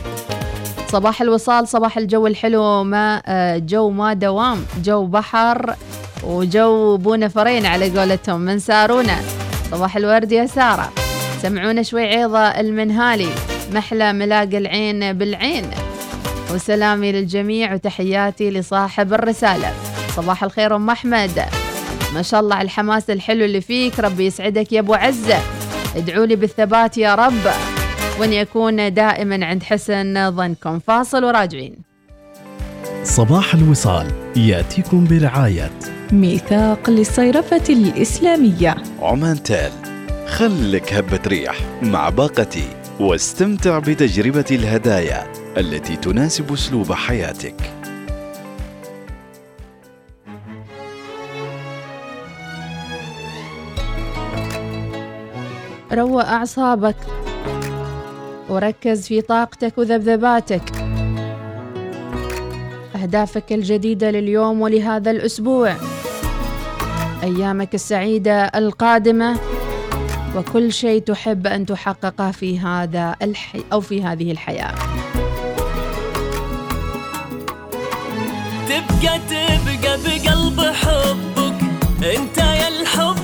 صباح 0.87 1.21
الوصال 1.21 1.67
صباح 1.67 1.97
الجو 1.97 2.27
الحلو. 2.27 2.83
ما 2.83 3.21
آه، 3.25 3.57
جو 3.57 3.89
ما 3.89 4.13
دوام 4.13 4.65
جو 4.83 5.05
بحر 5.05 5.75
وجو 6.23 6.97
بو 6.97 7.15
نفرين 7.15 7.65
على 7.65 7.99
قولتهم 7.99 8.41
من 8.41 8.59
سارونا. 8.59 9.17
صباح 9.71 9.97
الورد 9.97 10.31
يا 10.31 10.45
سارة. 10.45 10.93
سمعونا 11.41 11.83
شوي 11.83 12.03
عيضة 12.03 12.39
المنهالي. 12.39 13.29
محلى 13.73 14.13
ملاقى 14.13 14.57
العين 14.57 15.13
بالعين. 15.13 15.65
وسلامي 16.53 17.11
للجميع 17.11 17.73
وتحياتي 17.73 18.49
لصاحب 18.49 19.13
الرسالة. 19.13 19.73
صباح 20.15 20.43
الخير 20.43 20.75
أم 20.75 20.89
أحمد. 20.89 21.62
ما 22.13 22.21
شاء 22.21 22.39
الله 22.39 22.55
على 22.55 22.65
الحماس 22.65 23.09
الحلو 23.09 23.45
اللي 23.45 23.61
فيك. 23.61 23.99
ربي 23.99 24.25
يسعدك 24.25 24.73
يا 24.73 24.79
أبو 24.79 24.93
عزة 24.93 25.39
ادعوا 25.95 26.25
لي 26.25 26.35
بالثبات 26.35 26.97
يا 26.97 27.15
رب 27.15 27.51
وأن 28.19 28.33
يكون 28.33 28.93
دائما 28.93 29.45
عند 29.45 29.63
حسن 29.63 30.31
ظنكم. 30.31 30.79
فاصل 30.79 31.23
وراجعين. 31.23 31.75
صباح 33.03 33.53
الوصال 33.53 34.07
يأتيكم 34.35 35.05
برعاية 35.05 35.71
ميثاق 36.11 36.89
للصيرفة 36.89 37.63
الإسلامية. 37.69 38.75
عمان 39.01 39.43
تال 39.43 39.71
خلك 40.27 40.93
هبة 40.93 41.19
ريح 41.27 41.55
مع 41.81 42.09
باقتي 42.09 42.67
واستمتع 42.99 43.79
بتجربة 43.79 44.45
الهدايا 44.51 45.27
التي 45.57 45.95
تناسب 45.95 46.53
أسلوب 46.53 46.93
حياتك. 46.93 47.82
روق 55.93 56.25
أعصابك. 56.25 56.95
وركز 58.49 59.07
في 59.07 59.21
طاقتك 59.21 59.77
وذبذباتك. 59.77 60.71
أهدافك 62.95 63.51
الجديدة 63.51 64.11
لليوم 64.11 64.61
ولهذا 64.61 65.11
الأسبوع. 65.11 65.75
أيامك 67.23 67.75
السعيدة 67.75 68.43
القادمة. 68.45 69.39
وكل 70.37 70.73
شيء 70.73 71.01
تحب 71.01 71.47
أن 71.47 71.65
تحققه 71.65 72.31
في 72.31 72.59
هذا 72.59 73.15
الحي 73.21 73.63
أو 73.73 73.81
في 73.81 74.03
هذه 74.03 74.31
الحياة. 74.31 74.75
تبقى 78.67 79.19
تبقى 79.29 79.97
بقلب 80.05 80.61
حبك. 80.61 81.63
أنت 82.17 82.37
يا 82.37 82.67
الحب. 82.67 83.22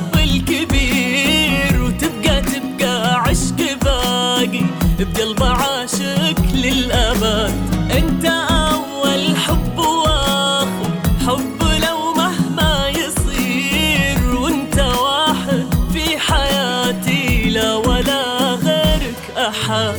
بقلب 4.99 5.43
عاشق 5.43 6.39
للأبد. 6.53 7.53
أنت 7.91 8.25
أول 8.51 9.37
حب 9.37 9.77
وآخر 9.77 10.91
حب 11.27 11.63
لو 11.87 12.13
مهما 12.13 12.89
يصير. 12.89 14.35
وأنت 14.35 14.79
واحد 14.79 15.67
في 15.93 16.19
حياتي 16.19 17.49
لا 17.49 17.75
ولا 17.75 18.53
غيرك 18.53 19.21
أحد. 19.37 19.95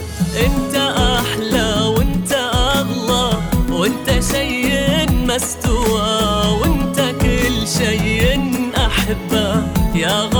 أنت 0.47 0.77
أحلى 0.97 1.87
وأنت 1.97 2.33
أغلى 2.53 3.31
وأنت 3.71 4.25
شيء 4.33 5.11
ما 5.27 5.37
استوى. 5.37 6.11
وأنت 6.61 7.15
كل 7.23 7.69
شيء 7.69 8.41
أحبه. 8.77 9.63
يا 9.95 10.21
غالي 10.23 10.40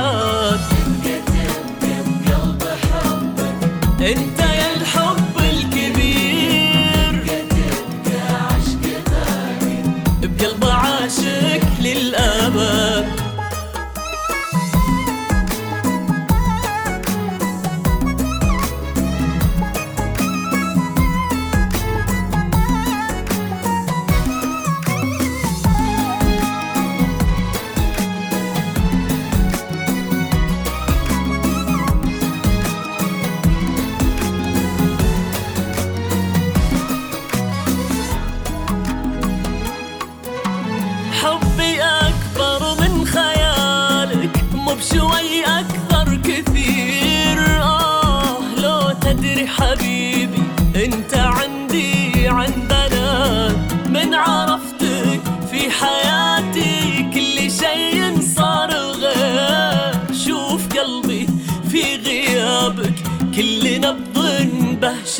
العاد 0.00 0.60
انت 4.00 4.40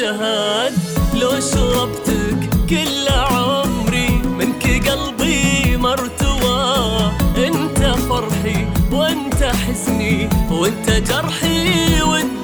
شهاد 0.00 0.72
لو 1.14 1.30
شربتك 1.40 2.50
كل 2.70 3.08
عمري 3.08 4.08
منك 4.08 4.88
قلبي 4.88 5.76
مرتوى. 5.76 7.12
انت 7.36 7.78
فرحي 8.08 8.66
وانت 8.92 9.44
حزني 9.44 10.28
وانت 10.50 10.90
جرحي 10.90 12.02
وانت 12.02 12.39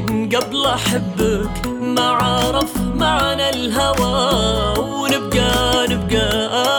من 0.00 0.28
قبل 0.28 0.66
أحبك 0.66 1.66
ما 1.80 2.08
عرف 2.08 2.80
معنى 2.80 3.50
الهوى. 3.50 4.78
ونبقى 4.78 5.86
نبقى 5.88 6.30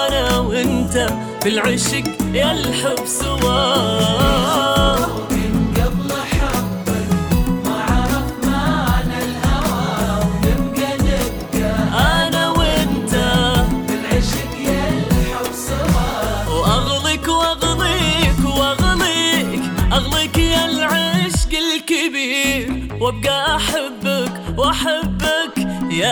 أنا 0.07 0.39
وإنت 0.39 1.07
في 1.43 1.49
العشق 1.49 2.03
يا 2.33 2.51
الحب 2.51 3.05
سوا. 3.05 4.80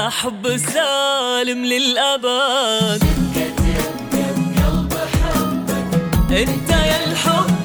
حب 0.09 0.57
سالم 0.57 1.65
للأبد. 1.65 3.03
أنت 6.31 6.69
يا 6.69 7.11
الحب 7.11 7.58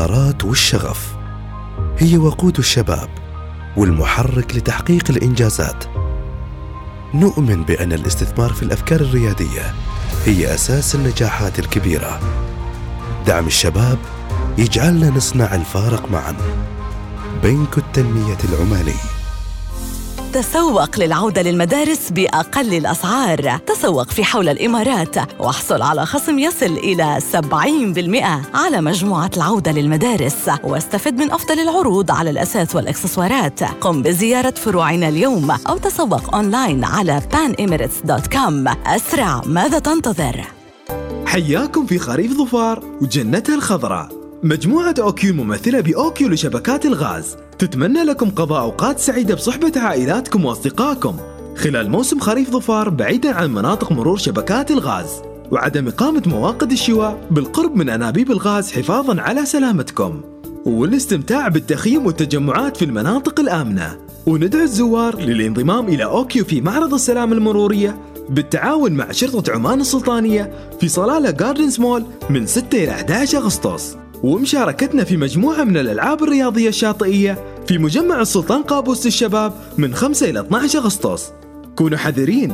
المهارات 0.00 0.44
والشغف. 0.44 1.16
هي 1.98 2.16
وقود 2.16 2.58
الشباب 2.58 3.08
والمحرك 3.76 4.56
لتحقيق 4.56 5.10
الإنجازات. 5.10 5.84
نؤمن 7.14 7.62
بأن 7.64 7.92
الاستثمار 7.92 8.52
في 8.52 8.62
الأفكار 8.62 9.00
الريادية 9.00 9.74
هي 10.26 10.54
أساس 10.54 10.94
النجاحات 10.94 11.58
الكبيرة. 11.58 12.20
دعم 13.26 13.46
الشباب 13.46 13.98
يجعلنا 14.58 15.10
نصنع 15.10 15.54
الفارق 15.54 16.10
معا. 16.10 16.36
بنك 17.42 17.78
التنمية 17.78 18.38
العمالي 18.44 19.19
تسوق 20.32 20.98
للعودة 20.98 21.42
للمدارس 21.42 22.10
بأقل 22.10 22.74
الأسعار. 22.74 23.58
تسوق 23.66 24.10
في 24.10 24.24
حول 24.24 24.48
الإمارات 24.48 25.16
واحصل 25.40 25.82
على 25.82 26.06
خصم 26.06 26.38
يصل 26.38 26.66
إلى 26.66 27.18
70% 27.32 28.42
على 28.54 28.80
مجموعة 28.80 29.30
العودة 29.36 29.72
للمدارس. 29.72 30.50
واستفد 30.64 31.14
من 31.14 31.30
أفضل 31.30 31.60
العروض 31.60 32.10
على 32.10 32.30
الأساس 32.30 32.76
والإكسسوارات. 32.76 33.64
قم 33.64 34.02
بزيارة 34.02 34.50
فروعنا 34.50 35.08
اليوم 35.08 35.50
أو 35.50 35.76
تسوق 35.76 36.34
أونلاين 36.34 36.84
على 36.84 37.22
panemirates.com 37.32 38.86
أسرع 38.86 39.42
ماذا 39.46 39.78
تنتظر؟ 39.78 40.44
حياكم 41.26 41.86
في 41.86 41.98
خريف 41.98 42.32
ظفار 42.32 42.84
وجنتها 43.02 43.54
الخضراء. 43.54 44.08
مجموعة 44.42 44.94
OQ 44.98 45.30
الممثلة 45.30 45.80
ب 45.80 45.96
OQ 45.96 46.28
لشبكات 46.28 46.86
الغاز. 46.86 47.36
تتمنى 47.60 48.02
لكم 48.02 48.30
قضاء 48.30 48.62
أوقات 48.62 48.98
سعيدة 48.98 49.34
بصحبة 49.34 49.72
عائلاتكم 49.76 50.44
وأصدقائكم. 50.44 51.16
خلال 51.56 51.90
موسم 51.90 52.20
خريف 52.20 52.50
ظفار 52.50 52.88
بعيدا 52.88 53.34
عن 53.34 53.54
مناطق 53.54 53.92
مرور 53.92 54.16
شبكات 54.16 54.70
الغاز 54.70 55.22
وعدم 55.50 55.88
إقامة 55.88 56.22
مواقد 56.26 56.72
الشواء 56.72 57.28
بالقرب 57.30 57.76
من 57.76 57.88
أنابيب 57.88 58.30
الغاز 58.30 58.72
حفاظا 58.72 59.20
على 59.20 59.46
سلامتكم. 59.46 60.20
والاستمتاع 60.66 61.48
بالتخييم 61.48 62.06
والتجمعات 62.06 62.76
في 62.76 62.84
المناطق 62.84 63.40
الآمنة. 63.40 63.98
وندعو 64.26 64.62
الزوار 64.62 65.20
للانضمام 65.20 65.88
إلى 65.88 66.04
OQ 66.04 66.44
في 66.44 66.60
معرض 66.60 66.94
السلامة 66.94 67.32
المرورية 67.32 67.98
بالتعاون 68.28 68.92
مع 68.92 69.12
شرطة 69.12 69.52
عمان 69.52 69.80
السلطانية 69.80 70.52
في 70.80 70.88
صلالة 70.88 71.30
جاردنز 71.30 71.80
مول 71.80 72.04
من 72.30 72.46
6 72.46 72.84
إلى 72.84 72.90
11 72.90 73.38
أغسطس. 73.38 73.99
ومشاركتنا 74.22 75.04
في 75.04 75.16
مجموعة 75.16 75.64
من 75.64 75.76
الألعاب 75.76 76.22
الرياضية 76.22 76.68
الشاطئية 76.68 77.38
في 77.66 77.78
مجمع 77.78 78.20
السلطان 78.20 78.62
قابوس 78.62 79.06
للشباب 79.06 79.52
من 79.78 79.94
5 79.94 80.30
إلى 80.30 80.40
12 80.40 80.78
أغسطس. 80.78 81.32
كونوا 81.76 81.98
حذرين 81.98 82.52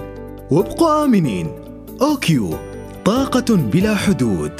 وابقوا 0.50 1.04
آمنين. 1.04 1.50
OQ. 2.02 2.75
طاقة 3.06 3.54
بلا 3.54 3.94
حدود 3.94 4.52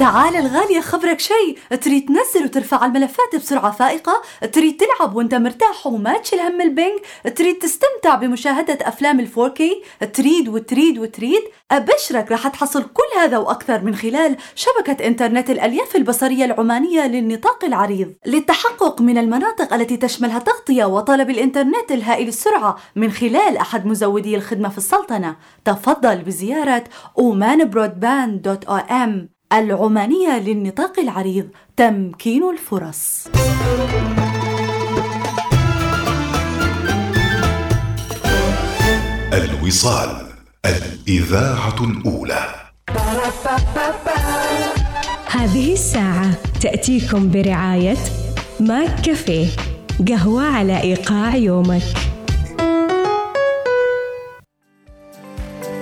تعال 0.00 0.36
يالغالي 0.36 0.80
خبرك 0.80 1.20
شيء. 1.20 1.58
تريد 1.80 2.08
تنزل 2.08 2.44
وترفع 2.44 2.86
الملفات 2.86 3.36
بسرعة 3.36 3.70
فائقة. 3.70 4.22
تريد 4.52 4.76
تلعب 4.76 5.16
وانت 5.16 5.34
مرتاح 5.34 5.86
وما 5.86 6.18
تشيل 6.18 6.40
هم 6.40 6.60
ال 6.60 6.68
ping 6.68 6.98
تريد 7.36 7.58
تستمتع 7.58 8.14
بمشاهدة 8.14 8.88
أفلام 8.88 9.20
ال 9.20 9.41
4K 9.41 9.82
تريد 10.12 10.48
وتريد 10.48 10.98
وتريد. 10.98 11.42
أبشرك 11.70 12.32
رح 12.32 12.48
تحصل 12.48 12.82
كل 12.82 13.20
هذا 13.20 13.38
وأكثر 13.38 13.84
من 13.84 13.96
خلال 13.96 14.36
شبكة 14.54 15.06
إنترنت 15.06 15.50
الألياف 15.50 15.96
البصرية 15.96 16.44
العمانية 16.44 17.06
للنطاق 17.06 17.64
العريض. 17.64 18.14
للتحقق 18.26 19.00
من 19.00 19.18
المناطق 19.18 19.74
التي 19.74 19.96
تشملها 19.96 20.38
تغطية 20.38 20.84
وطلب 20.84 21.30
الإنترنت 21.30 21.92
الهائل 21.92 22.28
السرعة 22.28 22.76
من 22.96 23.10
خلال 23.10 23.56
أحد 23.56 23.86
مزودي 23.86 24.36
الخدمة 24.36 24.68
في 24.68 24.78
السلطنة. 24.78 25.36
تفضل 25.64 26.18
بزيارة 26.18 26.84
omanbroadband.om 27.20 29.39
العمانية 29.52 30.38
للنطاق 30.38 30.98
العريض 30.98 31.48
تمكين 31.76 32.50
الفرص. 32.50 33.28
الوصال 39.32 40.26
الإذاعة 40.66 41.84
الأولى. 41.84 42.54
هذه 45.26 45.72
الساعة 45.72 46.30
تأتيكم 46.60 47.30
برعاية 47.30 47.96
ماك 48.60 49.00
كافيه 49.00 49.46
قهوة 50.08 50.42
على 50.42 50.80
إيقاع 50.80 51.36
يومك. 51.36 51.82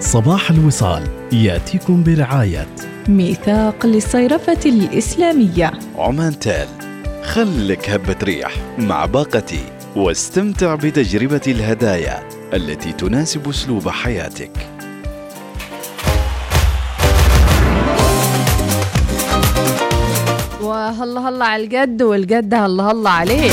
صباح 0.01 0.51
الوصال 0.51 1.03
يأتيكم 1.33 2.05
برعاية 2.05 2.67
ميثاق 3.09 3.87
للصيرفة 3.87 4.59
الإسلامية. 4.67 5.73
عمان 5.99 6.39
تال 6.39 6.69
خلك 7.23 7.91
هبة 7.91 8.17
ريح 8.23 8.53
مع 8.79 9.07
باقتي 9.07 9.65
واستمتع 9.97 10.75
بتجربة 10.75 11.41
الهدايا 11.47 12.29
التي 12.55 12.93
تناسب 12.93 13.49
أسلوب 13.49 13.89
حياتك. 13.89 14.51
وهلا 20.63 21.29
هلا 21.29 21.45
على 21.45 21.65
القد 21.65 22.03
والقد 22.03 22.55
هلا 22.55 22.83
هلا 22.83 23.11
عليه 23.11 23.51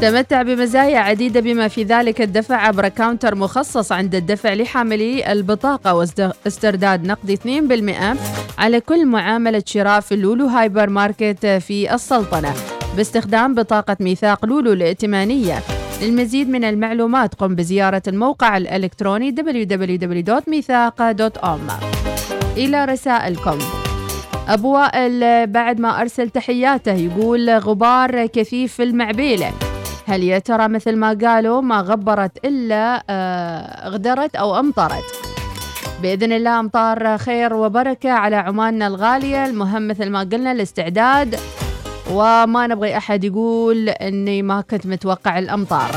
تمتع 0.00 0.42
بمزايا 0.42 0.98
عديدة 0.98 1.40
بما 1.40 1.68
في 1.68 1.82
ذلك 1.82 2.20
الدفع 2.20 2.56
عبر 2.56 2.88
كاونتر 2.88 3.34
مخصص 3.34 3.92
عند 3.92 4.14
الدفع 4.14 4.54
لحاملي 4.54 5.32
البطاقة 5.32 5.94
واسترداد 5.94 7.06
نقدي 7.06 7.36
2% 7.36 7.40
على 8.58 8.80
كل 8.80 9.06
معاملة 9.06 9.62
شراء 9.66 10.00
في 10.00 10.16
لولو 10.16 10.46
هايبر 10.46 10.90
ماركت 10.90 11.46
في 11.46 11.94
السلطنة 11.94 12.54
باستخدام 12.96 13.54
بطاقة 13.54 13.96
ميثاق 14.00 14.46
لولو 14.46 14.72
الائتمانية. 14.72 15.58
للمزيد 16.02 16.48
من 16.48 16.64
المعلومات 16.64 17.34
قم 17.34 17.54
بزيارة 17.54 18.02
الموقع 18.08 18.56
الإلكتروني 18.56 19.34
www.meethaq.com 19.34 21.58
إلى 22.56 22.84
رسائلكم. 22.84 23.58
أبو 24.48 24.74
وائل 24.74 25.46
بعد 25.46 25.80
ما 25.80 26.00
أرسل 26.00 26.30
تحياته 26.30 26.92
يقول 26.92 27.50
غبار 27.50 28.26
كثيف 28.26 28.74
في 28.74 28.82
المعبيلة. 28.82 29.52
هل 30.06 30.22
يا 30.22 30.38
ترى 30.38 30.68
مثل 30.68 30.96
ما 30.96 31.18
قالوا 31.22 31.60
ما 31.60 31.80
غبرت 31.80 32.44
إلا 32.44 33.04
آه 33.10 33.88
غدرت 33.88 34.36
أو 34.36 34.58
أمطرت؟ 34.58 35.04
بإذن 36.02 36.32
الله 36.32 36.60
أمطار 36.60 37.18
خير 37.18 37.54
وبركة 37.54 38.10
على 38.10 38.36
عماننا 38.36 38.86
الغالية. 38.86 39.46
المهم 39.46 39.88
مثل 39.88 40.10
ما 40.10 40.20
قلنا 40.20 40.52
الاستعداد 40.52 41.36
وما 42.10 42.66
نبغي 42.66 42.96
أحد 42.96 43.24
يقول 43.24 43.88
أني 43.88 44.42
ما 44.42 44.60
كنت 44.60 44.86
متوقع 44.86 45.38
الأمطار. 45.38 45.90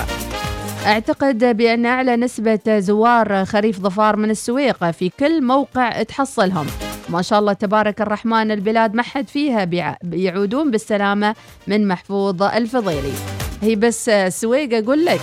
أعتقد 0.85 1.57
بأن 1.57 1.85
أعلى 1.85 2.15
نسبة 2.15 2.79
زوار 2.79 3.45
خريف 3.45 3.79
ظفار 3.79 4.15
من 4.15 4.29
السويق 4.29 4.91
في 4.91 5.09
كل 5.19 5.43
موقع 5.43 6.03
تحصلهم. 6.03 6.67
ما 7.09 7.21
شاء 7.21 7.39
الله 7.39 7.53
تبارك 7.53 8.01
الرحمن 8.01 8.51
البلاد 8.51 8.93
ما 8.95 9.03
حد 9.03 9.27
فيها 9.27 9.67
بيعودون 10.03 10.71
بالسلامة 10.71 11.35
من 11.67 11.87
محفوظ 11.87 12.43
الفضيلي. 12.43 13.42
هي 13.63 13.75
بس 13.75 14.09
السويق 14.09 14.77
أقول 14.83 15.05
لك 15.05 15.21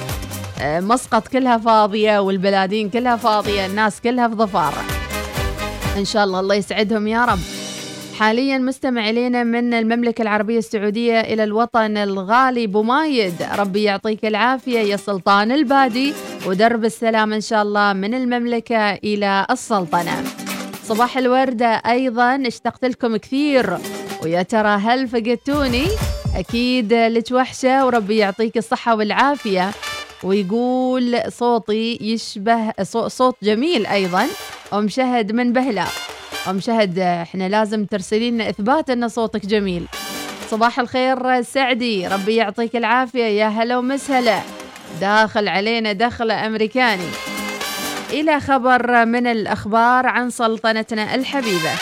مسقط 0.63 1.29
كلها 1.29 1.59
فاضية 1.59 2.19
والبلادين 2.19 2.91
كلها 2.91 3.17
فاضية 3.17 3.67
الناس 3.67 4.01
كلها 4.01 4.29
في 4.29 4.35
ظفار 4.35 4.75
إن 5.97 6.05
شاء 6.05 6.25
الله 6.25 6.41
الله 6.41 6.55
يسعدهم 6.55 7.07
يا 7.07 7.25
رب. 7.25 7.39
حاليا 8.19 8.59
مستمع 8.59 9.11
إلينا 9.11 9.45
من 9.45 9.75
المملكة 9.75 10.23
العربية 10.23 10.59
السعودية 10.59 11.21
إلى 11.21 11.45
الوطن 11.45 11.97
الغالي 11.97 12.67
بومايد 12.67 13.35
ربي 13.59 13.83
يعطيك 13.83 14.25
العافية 14.25 14.79
يا 14.81 14.97
سلطان 14.97 15.53
البادي 15.53 16.15
ودرب 16.47 16.85
السلام 16.85 17.33
إن 17.33 17.41
شاء 17.41 17.63
الله 17.63 17.93
من 17.93 18.15
المملكة 18.15 18.93
إلى 18.93 19.47
السلطنة. 19.51 20.25
صباح 20.85 21.19
الوردة 21.19 21.67
أيضا 21.67 22.43
اشتقت 22.47 22.85
لكم 22.85 23.17
كثير 23.17 23.79
ويا 24.23 24.43
ترى 24.43 24.69
هل 24.69 25.09
فقدتوني؟ 25.09 25.85
أكيد 26.37 26.93
لك 26.93 27.25
وحشة 27.33 27.87
وربي 27.87 28.17
يعطيك 28.17 28.57
الصحة 28.57 28.95
والعافية 28.95 29.71
ويقول 30.23 31.23
صوتي 31.29 31.99
يشبه 32.01 32.73
صوت 33.09 33.37
جميل 33.43 33.87
أيضا. 33.87 34.27
أم 34.73 34.89
شهد 34.89 35.33
من 35.33 35.53
بهلا. 35.53 35.85
أم 36.51 36.61
شهد 36.61 36.99
إحنا 36.99 37.49
لازم 37.49 37.85
ترسلين 37.85 38.35
لنا 38.35 38.49
إثبات 38.51 38.91
أن 38.91 39.09
صوتك 39.09 39.47
جميل. 39.47 39.87
صباح 40.51 40.81
الخير 40.81 41.43
سعدي 41.43 42.07
ربي 42.07 42.37
يعطيك 42.37 42.77
العافية. 42.77 43.25
يا 43.25 43.47
هلا 43.49 43.79
ومسهلا. 43.79 44.41
داخل 45.01 45.49
علينا 45.49 45.93
دخلة 45.93 46.47
أمريكاني. 46.47 47.09
إلى 48.11 48.41
خبر 48.41 49.05
من 49.05 49.27
الأخبار 49.27 50.07
عن 50.07 50.31
سلطنتنا 50.31 51.15
الحبيبة. 51.15 51.73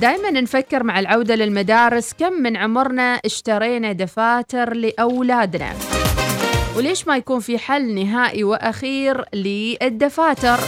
دائما 0.00 0.30
نفكر 0.30 0.82
مع 0.82 1.00
العودة 1.00 1.34
للمدارس 1.34 2.12
كم 2.18 2.32
من 2.32 2.56
عمرنا 2.56 3.20
اشترينا 3.24 3.92
دفاتر 3.92 4.74
لأولادنا؟ 4.74 5.72
وليش 6.76 7.08
ما 7.08 7.16
يكون 7.16 7.40
في 7.40 7.58
حل 7.58 7.94
نهائي 7.94 8.44
وأخير 8.44 9.24
للدفاتر؟ 9.34 10.58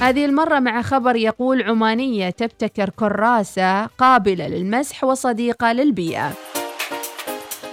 هذه 0.00 0.24
المرة 0.24 0.58
مع 0.58 0.82
خبر 0.82 1.16
يقول 1.16 1.62
عمانية 1.62 2.30
تبتكر 2.30 2.90
كراسة 2.90 3.86
قابلة 3.86 4.48
للمسح 4.48 5.04
وصديقة 5.04 5.72
للبيئة. 5.72 6.32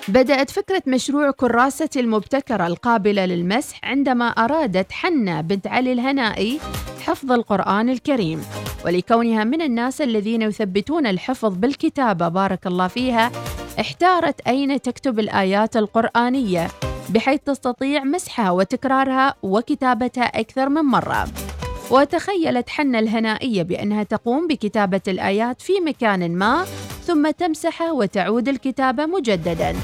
بدأت 0.10 0.49
فكرة 0.49 0.82
مشروع 0.88 1.32
كراسة 1.32 1.89
المبتكرة 1.95 2.68
القابلة 2.68 3.26
للمسح 3.26 3.80
عندما 3.84 4.28
أرادت 4.28 4.91
حنة 4.91 5.41
بنت 5.41 5.68
علي 5.68 5.93
الهنائي 5.93 6.60
حفظ 7.01 7.32
القرآن 7.32 7.89
الكريم. 7.89 8.41
ولكونها 8.86 9.43
من 9.43 9.62
الناس 9.62 10.01
الذين 10.01 10.41
يثبتون 10.41 11.07
الحفظ 11.07 11.55
بالكتابة 11.57 12.28
بارك 12.28 12.68
الله 12.68 12.88
فيها 12.88 13.32
احتارت 13.80 14.41
أين 14.41 14.82
تكتب 14.82 15.20
الآيات 15.20 15.78
القرآنية 15.78 16.68
بحيث 17.10 17.39
تستطيع 17.45 18.03
مسحها 18.03 18.51
وتكرارها 18.51 19.36
وكتابتها 19.43 20.24
أكثر 20.39 20.70
من 20.70 20.82
مرة. 20.82 21.28
وتخيلت 21.91 22.70
حنة 22.70 22.99
الهنائية 22.99 23.64
بأنها 23.64 24.03
تقوم 24.03 24.47
بكتابة 24.47 25.01
الآيات 25.07 25.62
في 25.62 25.74
مكان 25.80 26.36
ما 26.36 26.66
ثم 27.03 27.30
تمسحه 27.30 27.93
وتعود 27.93 28.49
الكتابة 28.49 29.05
مجددا. 29.05 29.76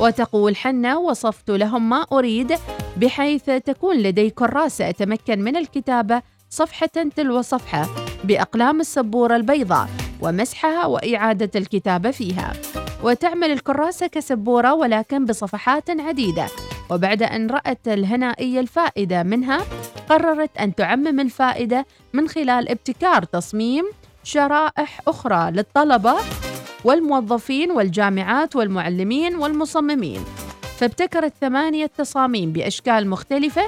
وتقول 0.00 0.56
حنة 0.56 0.98
وصفت 0.98 1.50
لهم 1.50 1.88
ما 1.88 2.06
أريد 2.12 2.54
بحيث 2.96 3.44
تكون 3.44 3.96
لدي 3.96 4.30
كراسة 4.30 4.88
أتمكن 4.88 5.38
من 5.42 5.56
الكتابة 5.56 6.22
صفحة 6.50 6.86
تلو 7.16 7.42
صفحة 7.42 7.88
بأقلام 8.24 8.80
السبورة 8.80 9.36
البيضاء 9.36 9.88
ومسحها 10.20 10.86
وإعادة 10.86 11.50
الكتابة 11.56 12.10
فيها. 12.10 12.52
وتعمل 13.02 13.50
الكراسة 13.50 14.06
كسبورة 14.06 14.74
ولكن 14.74 15.24
بصفحات 15.24 15.90
عديدة. 15.90 16.46
وبعد 16.90 17.22
أن 17.22 17.50
رأت 17.50 17.88
الهنائية 17.88 18.60
الفائدة 18.60 19.22
منها 19.22 19.60
قررت 20.08 20.56
أن 20.56 20.74
تعمم 20.74 21.20
الفائدة 21.20 21.86
من 22.12 22.28
خلال 22.28 22.68
ابتكار 22.68 23.24
تصميم 23.24 23.84
شرائح 24.24 25.00
أخرى 25.08 25.50
للطلبة 25.50 26.14
والموظفين 26.84 27.70
والجامعات 27.70 28.56
والمعلمين 28.56 29.36
والمصممين. 29.36 30.20
فابتكرت 30.76 31.32
ثمانية 31.40 31.90
تصاميم 31.98 32.52
بأشكال 32.52 33.08
مختلفة 33.08 33.62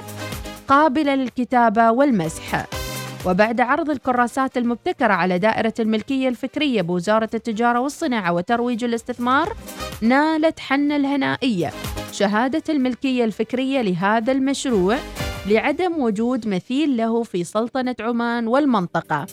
قابلة 0.67 1.15
للكتابة 1.15 1.91
والمسح. 1.91 2.65
وبعد 3.25 3.61
عرض 3.61 3.89
الكراسات 3.89 4.57
المبتكرة 4.57 5.13
على 5.13 5.39
دائرة 5.39 5.73
الملكية 5.79 6.29
الفكرية 6.29 6.81
بوزارة 6.81 7.29
التجارة 7.33 7.79
والصناعة 7.79 8.33
وترويج 8.33 8.83
الاستثمار 8.83 9.53
نالت 10.01 10.59
حنة 10.59 10.95
الهنائية 10.95 11.71
شهادة 12.11 12.63
الملكية 12.69 13.25
الفكرية 13.25 13.81
لهذا 13.81 14.31
المشروع 14.31 14.97
لعدم 15.47 15.99
وجود 15.99 16.47
مثيل 16.47 16.97
له 16.97 17.23
في 17.23 17.43
سلطنة 17.43 17.95
عمان 17.99 18.47
والمنطقة. 18.47 19.25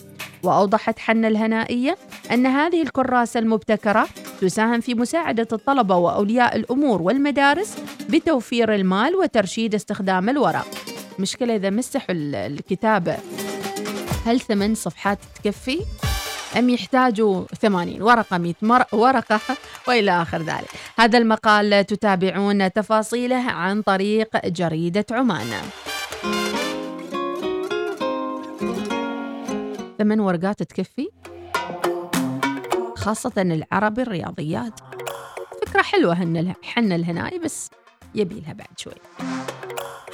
وأوضحت 0.45 0.99
حنة 0.99 1.29
الهنائية 1.29 1.97
أن 2.33 2.47
هذه 2.47 2.83
الكراسة 2.83 3.41
المبتكرة 3.41 4.07
تساهم 4.41 4.81
في 4.81 4.95
مساعدة 4.95 5.49
الطلبة 5.53 5.97
وأولياء 5.97 6.57
الأمور 6.57 7.03
والمدارس 7.03 7.77
بتوفير 8.09 8.75
المال 8.75 9.15
وترشيد 9.17 9.75
استخدام 9.75 10.29
الورق. 10.29 10.67
مشكلة 11.19 11.57
إذا 11.57 11.71
مسحوا 11.71 12.15
ال- 12.15 12.35
الكتابة 12.35 13.17
هل 14.27 14.41
ثمان 14.41 14.75
صفحات 14.75 15.19
تكفي؟ 15.45 15.81
أم 16.59 16.69
يحتاجوا 16.71 17.45
ثمانين 17.61 18.03
ورقة 18.03 18.39
مئة 18.39 18.55
مر... 18.63 18.85
ورقة 18.93 19.41
وإلى 19.89 20.23
آخر 20.23 20.39
ذلك. 20.43 20.71
هذا 20.99 21.19
المقال 21.19 21.87
تتابعون 21.87 22.73
تفاصيله 22.73 23.51
عن 23.51 23.83
طريق 23.83 24.47
جريدة 24.47 25.07
عمان. 25.11 25.47
ثمان 29.99 30.21
ورقات 30.21 30.63
تكفي؟ 30.63 31.09
خاصة 32.97 33.33
العربي 33.37 34.03
الرياضيات. 34.03 34.81
فكرة 35.67 35.83
حلوة 35.83 36.15
هن 36.15 36.55
حن 36.63 36.93
الهنائي 36.93 37.39
بس 37.39 37.71
يبي 38.15 38.41
لها 38.41 38.53
بعد 38.53 38.79
شوي. 38.79 38.93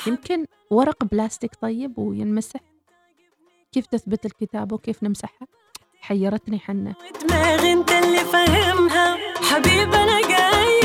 يمكن 0.07 0.45
ورق 0.71 1.05
بلاستيك 1.05 1.51
طيب 1.61 1.99
وينمسح. 1.99 2.61
كيف 3.73 3.87
تثبت 3.87 4.27
الكتابة 4.27 4.75
وكيف 4.75 5.03
نمسحها؟ 5.03 5.49
حيرتني 6.01 6.59
حنة 6.59 6.95
دماغ 7.29 7.73
انت 7.73 7.91
اللي 7.91 8.19
فاهمها. 8.19 9.17
حبيب 9.51 9.95
أنا 9.95 10.21
جاي. 10.21 10.80